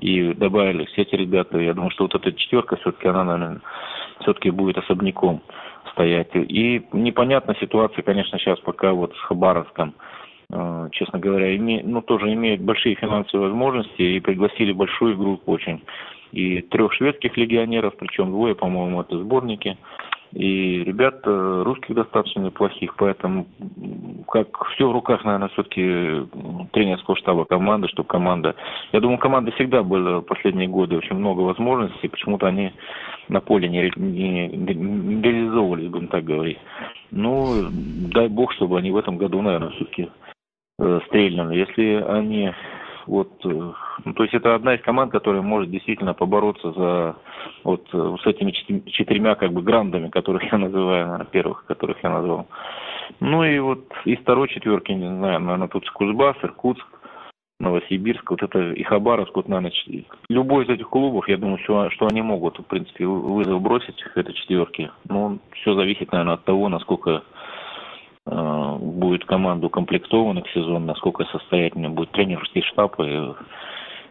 и 0.00 0.32
добавили 0.32 0.86
все 0.86 1.02
эти 1.02 1.14
ребята, 1.14 1.58
я 1.58 1.74
думаю, 1.74 1.90
что 1.90 2.04
вот 2.04 2.14
эта 2.14 2.32
четверка 2.32 2.76
все-таки, 2.76 3.08
она, 3.08 3.24
наверное, 3.24 3.60
все-таки 4.20 4.50
будет 4.50 4.78
особняком 4.78 5.42
стоять. 5.96 6.28
И 6.34 6.82
непонятна 6.92 7.54
ситуация, 7.58 8.02
конечно, 8.02 8.38
сейчас 8.38 8.60
пока 8.60 8.92
вот 8.92 9.14
с 9.16 9.20
Хабаровском. 9.20 9.94
Э, 10.50 10.88
честно 10.92 11.18
говоря, 11.18 11.56
име, 11.56 11.82
ну, 11.82 12.02
тоже 12.02 12.32
имеют 12.34 12.60
большие 12.60 12.94
финансовые 12.94 13.48
возможности 13.48 14.02
и 14.02 14.20
пригласили 14.20 14.72
большую 14.72 15.16
группу 15.16 15.52
очень. 15.52 15.82
И 16.32 16.60
трех 16.60 16.92
шведских 16.92 17.36
легионеров, 17.36 17.94
причем 17.98 18.30
двое, 18.30 18.54
по-моему, 18.54 19.00
это 19.00 19.18
сборники. 19.18 19.78
И 20.36 20.84
ребят 20.84 21.22
русских 21.24 21.94
достаточно 21.94 22.40
неплохих, 22.40 22.94
поэтому 22.96 23.46
как 24.28 24.66
все 24.74 24.86
в 24.86 24.92
руках, 24.92 25.24
наверное, 25.24 25.48
все-таки 25.48 26.26
тренерского 26.72 27.16
штаба 27.16 27.46
команды, 27.46 27.88
чтобы 27.88 28.06
команда... 28.06 28.54
Я 28.92 29.00
думаю, 29.00 29.16
команда 29.16 29.50
всегда 29.52 29.82
была 29.82 30.20
последние 30.20 30.68
годы 30.68 30.98
очень 30.98 31.16
много 31.16 31.40
возможностей, 31.40 32.08
почему-то 32.08 32.48
они 32.48 32.72
на 33.30 33.40
поле 33.40 33.66
не, 33.70 33.90
не, 33.96 34.48
не 34.48 35.22
реализовывались, 35.22 35.88
будем 35.88 36.08
так 36.08 36.24
говорить. 36.24 36.58
Ну, 37.10 37.70
дай 38.12 38.28
бог, 38.28 38.52
чтобы 38.52 38.76
они 38.76 38.90
в 38.90 38.98
этом 38.98 39.16
году, 39.16 39.40
наверное, 39.40 39.70
все-таки 39.70 40.10
э, 40.78 41.00
стрельнули. 41.06 41.60
Если 41.60 41.94
они 42.06 42.52
вот, 43.06 43.32
э, 43.44 43.72
ну, 44.04 44.12
то 44.14 44.22
есть 44.22 44.34
это 44.34 44.54
одна 44.54 44.74
из 44.74 44.82
команд, 44.82 45.12
которая 45.12 45.42
может 45.42 45.70
действительно 45.70 46.14
побороться 46.14 46.72
за 46.72 47.16
вот 47.64 47.86
э, 47.92 48.16
с 48.22 48.26
этими 48.26 48.50
четырьмя 48.90 49.34
как 49.36 49.52
бы 49.52 49.62
грандами, 49.62 50.08
которых 50.08 50.50
я 50.50 50.58
называю, 50.58 51.26
первых, 51.30 51.64
которых 51.66 52.02
я 52.02 52.10
назвал. 52.10 52.46
Ну 53.20 53.44
и 53.44 53.58
вот 53.58 53.84
из 54.04 54.18
второй 54.18 54.48
четверки, 54.48 54.92
не 54.92 55.08
знаю, 55.08 55.40
наверное, 55.40 55.68
тут 55.68 55.88
Кузбасс, 55.90 56.36
Иркутск, 56.42 56.86
Новосибирск, 57.58 58.30
вот 58.30 58.42
это 58.42 58.72
и 58.72 58.82
Хабаровск, 58.82 59.34
вот, 59.34 59.48
наверное, 59.48 59.72
любой 60.28 60.64
из 60.64 60.68
этих 60.68 60.88
клубов, 60.88 61.26
я 61.28 61.38
думаю, 61.38 61.58
что, 61.58 61.88
что 61.90 62.06
они 62.06 62.20
могут, 62.20 62.58
в 62.58 62.64
принципе, 62.64 63.06
вызов 63.06 63.62
бросить, 63.62 63.96
это 64.14 64.32
четверки. 64.34 64.90
Но 65.08 65.38
все 65.52 65.74
зависит, 65.74 66.12
наверное, 66.12 66.34
от 66.34 66.44
того, 66.44 66.68
насколько 66.68 67.22
будет 68.26 69.24
команда 69.24 69.66
укомплектована 69.66 70.42
к 70.42 70.48
сезону, 70.50 70.80
насколько 70.80 71.24
состоятельным 71.26 71.94
будет 71.94 72.10
тренерский 72.10 72.62
штаб 72.62 72.98
и 73.00 73.34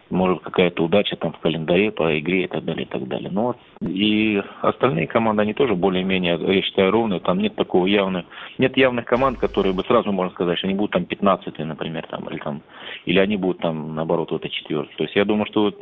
может 0.10 0.42
какая-то 0.44 0.84
удача 0.84 1.16
там 1.16 1.34
в 1.34 1.40
календаре 1.40 1.92
по 1.92 2.18
игре 2.20 2.44
и 2.44 2.48
так 2.48 2.64
далее, 2.64 2.86
и 2.86 2.90
так 2.90 3.08
далее. 3.08 3.30
Ну 3.32 3.42
вот, 3.44 3.58
и 3.82 4.42
остальные 4.62 5.08
команды, 5.08 5.42
они 5.42 5.54
тоже 5.54 5.76
более-менее, 5.76 6.40
я 6.40 6.62
считаю, 6.62 6.92
ровные, 6.92 7.20
там 7.20 7.40
нет 7.40 7.56
такого 7.56 7.86
явных, 7.86 8.26
нет 8.58 8.78
явных 8.78 9.06
команд, 9.06 9.40
которые 9.40 9.74
бы 9.74 9.84
сразу 9.84 10.12
можно 10.12 10.32
сказать, 10.34 10.58
что 10.58 10.68
они 10.68 10.76
будут 10.76 10.92
там 10.92 11.06
15 11.06 11.58
например, 11.60 12.06
там, 12.08 12.30
или 12.30 12.38
там, 12.38 12.62
или 13.06 13.20
они 13.20 13.38
будут 13.38 13.60
там, 13.60 13.96
наоборот, 13.96 14.32
вот 14.32 14.42
этой 14.42 14.52
четверке. 14.52 14.94
То 14.98 15.04
есть 15.04 15.16
я 15.16 15.26
думаю, 15.26 15.48
что 15.48 15.64
вот, 15.64 15.80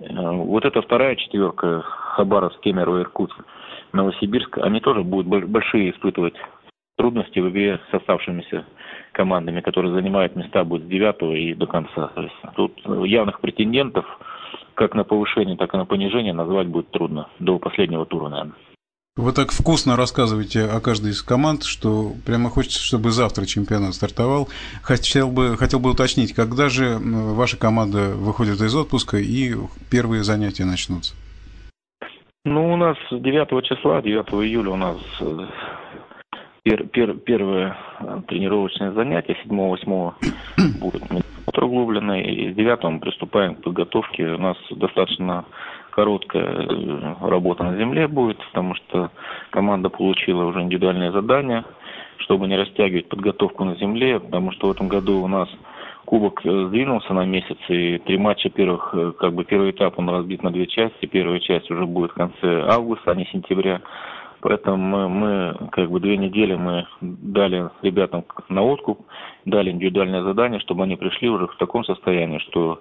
э, 0.00 0.30
вот 0.30 0.64
эта 0.64 0.80
вторая 0.82 1.16
четверка, 1.16 1.82
Хабаровск, 1.82 2.60
Кемерово, 2.60 3.02
Иркутск, 3.02 3.44
Новосибирск, 3.92 4.58
они 4.58 4.80
тоже 4.80 5.02
будут 5.02 5.26
большие 5.26 5.90
испытывать 5.90 6.34
трудности 6.96 7.38
в 7.38 7.50
игре 7.50 7.80
с 7.90 7.94
оставшимися 7.94 8.64
командами, 9.12 9.60
которые 9.60 9.94
занимают 9.94 10.36
места 10.36 10.64
будет 10.64 10.84
с 10.84 10.88
9 10.88 11.38
и 11.38 11.54
до 11.54 11.66
конца. 11.66 12.08
То 12.14 12.22
есть 12.22 12.34
тут 12.56 12.72
явных 13.06 13.40
претендентов 13.40 14.04
как 14.74 14.94
на 14.94 15.04
повышение, 15.04 15.56
так 15.56 15.72
и 15.74 15.76
на 15.76 15.86
понижение 15.86 16.32
назвать 16.32 16.66
будет 16.66 16.90
трудно. 16.90 17.28
До 17.38 17.58
последнего 17.58 18.04
тура, 18.06 18.28
наверное. 18.28 18.56
Вы 19.16 19.30
так 19.30 19.52
вкусно 19.52 19.94
рассказываете 19.94 20.64
о 20.64 20.80
каждой 20.80 21.12
из 21.12 21.22
команд, 21.22 21.62
что 21.62 22.14
прямо 22.26 22.50
хочется, 22.50 22.82
чтобы 22.82 23.10
завтра 23.10 23.46
чемпионат 23.46 23.94
стартовал. 23.94 24.48
Хотел 24.82 25.30
бы, 25.30 25.56
хотел 25.56 25.78
бы 25.78 25.90
уточнить, 25.90 26.34
когда 26.34 26.68
же 26.68 26.98
ваша 26.98 27.56
команда 27.56 28.10
выходит 28.16 28.60
из 28.60 28.74
отпуска 28.74 29.18
и 29.18 29.54
первые 29.88 30.24
занятия 30.24 30.64
начнутся? 30.64 31.14
Ну, 32.44 32.72
у 32.72 32.76
нас 32.76 32.96
9 33.12 33.64
числа, 33.64 34.02
9 34.02 34.26
июля 34.44 34.70
у 34.70 34.76
нас 34.76 34.96
пер, 36.64 36.86
пер, 36.86 37.14
первое 37.18 37.76
тренировочное 38.26 38.92
занятие 38.92 39.36
7-8 39.44 40.12
будет 40.80 41.02
углубленное, 41.64 42.22
и 42.22 42.52
с 42.52 42.56
9 42.56 42.84
мы 42.84 43.00
приступаем 43.00 43.54
к 43.54 43.62
подготовке. 43.62 44.24
У 44.26 44.38
нас 44.38 44.56
достаточно 44.70 45.44
короткая 45.90 46.44
э, 46.44 47.14
работа 47.20 47.64
на 47.64 47.76
земле 47.76 48.08
будет, 48.08 48.38
потому 48.46 48.74
что 48.74 49.10
команда 49.50 49.90
получила 49.90 50.44
уже 50.44 50.62
индивидуальное 50.62 51.12
задание, 51.12 51.64
чтобы 52.18 52.48
не 52.48 52.56
растягивать 52.56 53.08
подготовку 53.08 53.64
на 53.64 53.76
земле, 53.76 54.18
потому 54.18 54.50
что 54.52 54.68
в 54.68 54.70
этом 54.72 54.88
году 54.88 55.22
у 55.22 55.28
нас 55.28 55.48
кубок 56.04 56.40
э, 56.44 56.66
сдвинулся 56.68 57.12
на 57.12 57.24
месяц, 57.24 57.58
и 57.68 57.98
три 57.98 58.18
матча 58.18 58.48
первых, 58.48 58.94
э, 58.94 59.12
как 59.18 59.34
бы 59.34 59.44
первый 59.44 59.70
этап 59.70 59.98
он 59.98 60.08
разбит 60.08 60.42
на 60.42 60.50
две 60.50 60.66
части, 60.66 61.06
первая 61.06 61.40
часть 61.40 61.70
уже 61.70 61.86
будет 61.86 62.10
в 62.10 62.14
конце 62.14 62.64
августа, 62.68 63.12
а 63.12 63.14
не 63.14 63.26
сентября. 63.26 63.80
Поэтому 64.44 64.76
мы, 64.76 65.08
мы 65.08 65.68
как 65.72 65.90
бы 65.90 66.00
две 66.00 66.18
недели 66.18 66.54
мы 66.54 66.86
дали 67.00 67.70
ребятам 67.80 68.26
на 68.50 68.62
откуп, 68.62 69.00
дали 69.46 69.70
индивидуальное 69.70 70.22
задание, 70.22 70.60
чтобы 70.60 70.84
они 70.84 70.96
пришли 70.96 71.30
уже 71.30 71.46
в 71.46 71.56
таком 71.56 71.82
состоянии, 71.82 72.38
что 72.50 72.78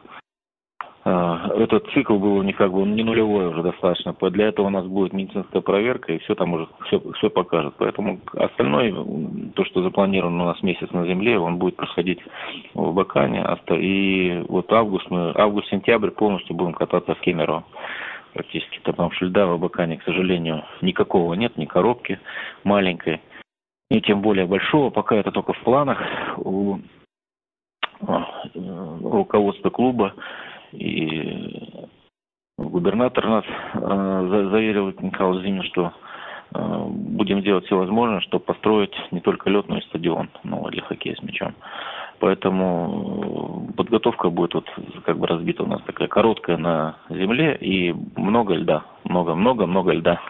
а, 1.05 1.49
этот 1.55 1.89
цикл 1.93 2.17
был 2.17 2.35
у 2.35 2.43
них 2.43 2.57
как 2.57 2.73
бы 2.73 2.81
не 2.83 3.01
нулевой 3.03 3.47
уже 3.47 3.63
достаточно. 3.63 4.13
Для 4.31 4.49
этого 4.49 4.67
у 4.67 4.71
нас 4.71 4.85
будет 4.85 5.13
медицинская 5.13 5.61
проверка, 5.61 6.11
и 6.11 6.17
все 6.19 6.35
там 6.35 6.51
уже 6.51 6.67
все, 6.87 7.01
все 7.13 7.29
покажет. 7.29 7.75
Поэтому 7.77 8.19
остальное, 8.33 8.93
то, 9.55 9.63
что 9.63 9.83
запланировано 9.83 10.43
у 10.43 10.47
нас 10.47 10.61
месяц 10.63 10.91
на 10.91 11.05
земле, 11.05 11.39
он 11.39 11.59
будет 11.59 11.77
проходить 11.77 12.19
в 12.73 12.93
Бакане. 12.93 13.45
И 13.79 14.43
вот 14.49 14.69
август, 14.73 15.09
мы, 15.09 15.31
август-сентябрь 15.33 16.09
полностью 16.09 16.57
будем 16.57 16.73
кататься 16.73 17.15
в 17.15 17.21
Кемерово. 17.21 17.63
Практически 18.33 18.79
там 18.79 19.11
что 19.11 19.25
льда 19.25 19.45
в 19.45 19.51
Абакане, 19.51 19.97
к 19.97 20.03
сожалению, 20.03 20.63
никакого 20.81 21.35
нет, 21.35 21.55
ни 21.57 21.65
коробки 21.65 22.19
маленькой, 22.63 23.21
ни 23.91 23.99
тем 23.99 24.21
более 24.21 24.47
большого. 24.47 24.89
Пока 24.89 25.15
это 25.15 25.31
только 25.31 25.53
в 25.53 25.59
планах 25.59 25.99
у 26.37 26.79
а, 28.01 28.43
руководства 28.55 29.69
клуба 29.69 30.13
и 30.71 31.87
губернатор 32.57 33.27
нас 33.27 33.45
э, 33.73 34.47
заверил, 34.51 34.93
Михаил 34.99 35.39
Зимин, 35.41 35.63
что 35.63 35.93
э, 36.53 36.85
будем 36.87 37.41
делать 37.41 37.65
все 37.65 37.77
возможное, 37.77 38.21
чтобы 38.21 38.45
построить 38.45 38.93
не 39.11 39.21
только 39.21 39.49
стадион, 39.83 40.29
но 40.43 40.67
и 40.67 40.71
для 40.71 40.81
хоккея 40.81 41.15
с 41.15 41.21
мячом. 41.21 41.53
Поэтому 42.23 43.67
подготовка 43.75 44.29
будет 44.29 44.53
вот 44.53 44.63
как 45.05 45.17
бы 45.17 45.27
разбита 45.27 45.63
у 45.63 45.67
нас 45.67 45.81
такая 45.81 46.07
короткая 46.07 46.55
на 46.55 46.95
земле 47.09 47.57
и 47.59 47.93
много 48.15 48.53
льда. 48.53 48.85
Много-много-много 49.03 49.91
льда. 49.91 50.21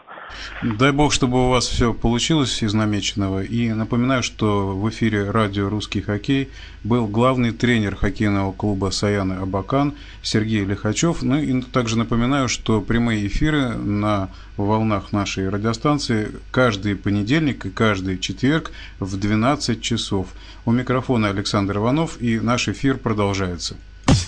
Дай 0.61 0.91
бог, 0.91 1.11
чтобы 1.11 1.45
у 1.45 1.49
вас 1.49 1.67
все 1.67 1.93
получилось 1.93 2.63
из 2.63 2.73
намеченного. 2.73 3.43
И 3.43 3.71
напоминаю, 3.73 4.23
что 4.23 4.75
в 4.75 4.89
эфире 4.89 5.29
радио 5.29 5.69
«Русский 5.69 6.01
хоккей» 6.01 6.49
был 6.83 7.07
главный 7.07 7.51
тренер 7.51 7.95
хоккейного 7.95 8.51
клуба 8.53 8.91
«Саяны 8.91 9.33
Абакан» 9.33 9.93
Сергей 10.21 10.63
Лихачев. 10.63 11.21
Ну 11.21 11.37
и 11.37 11.61
также 11.61 11.97
напоминаю, 11.97 12.47
что 12.47 12.81
прямые 12.81 13.27
эфиры 13.27 13.69
на 13.69 14.29
волнах 14.57 15.11
нашей 15.11 15.49
радиостанции 15.49 16.31
каждый 16.51 16.95
понедельник 16.95 17.65
и 17.65 17.69
каждый 17.69 18.19
четверг 18.19 18.71
в 18.99 19.17
12 19.17 19.81
часов. 19.81 20.27
У 20.65 20.71
микрофона 20.71 21.29
Александр 21.29 21.77
Иванов 21.77 22.21
и 22.21 22.39
наш 22.39 22.67
эфир 22.67 22.97
продолжается. 22.97 23.75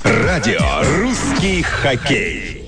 Радио 0.03 0.59
«Русский 0.99 1.61
хоккей». 1.61 2.64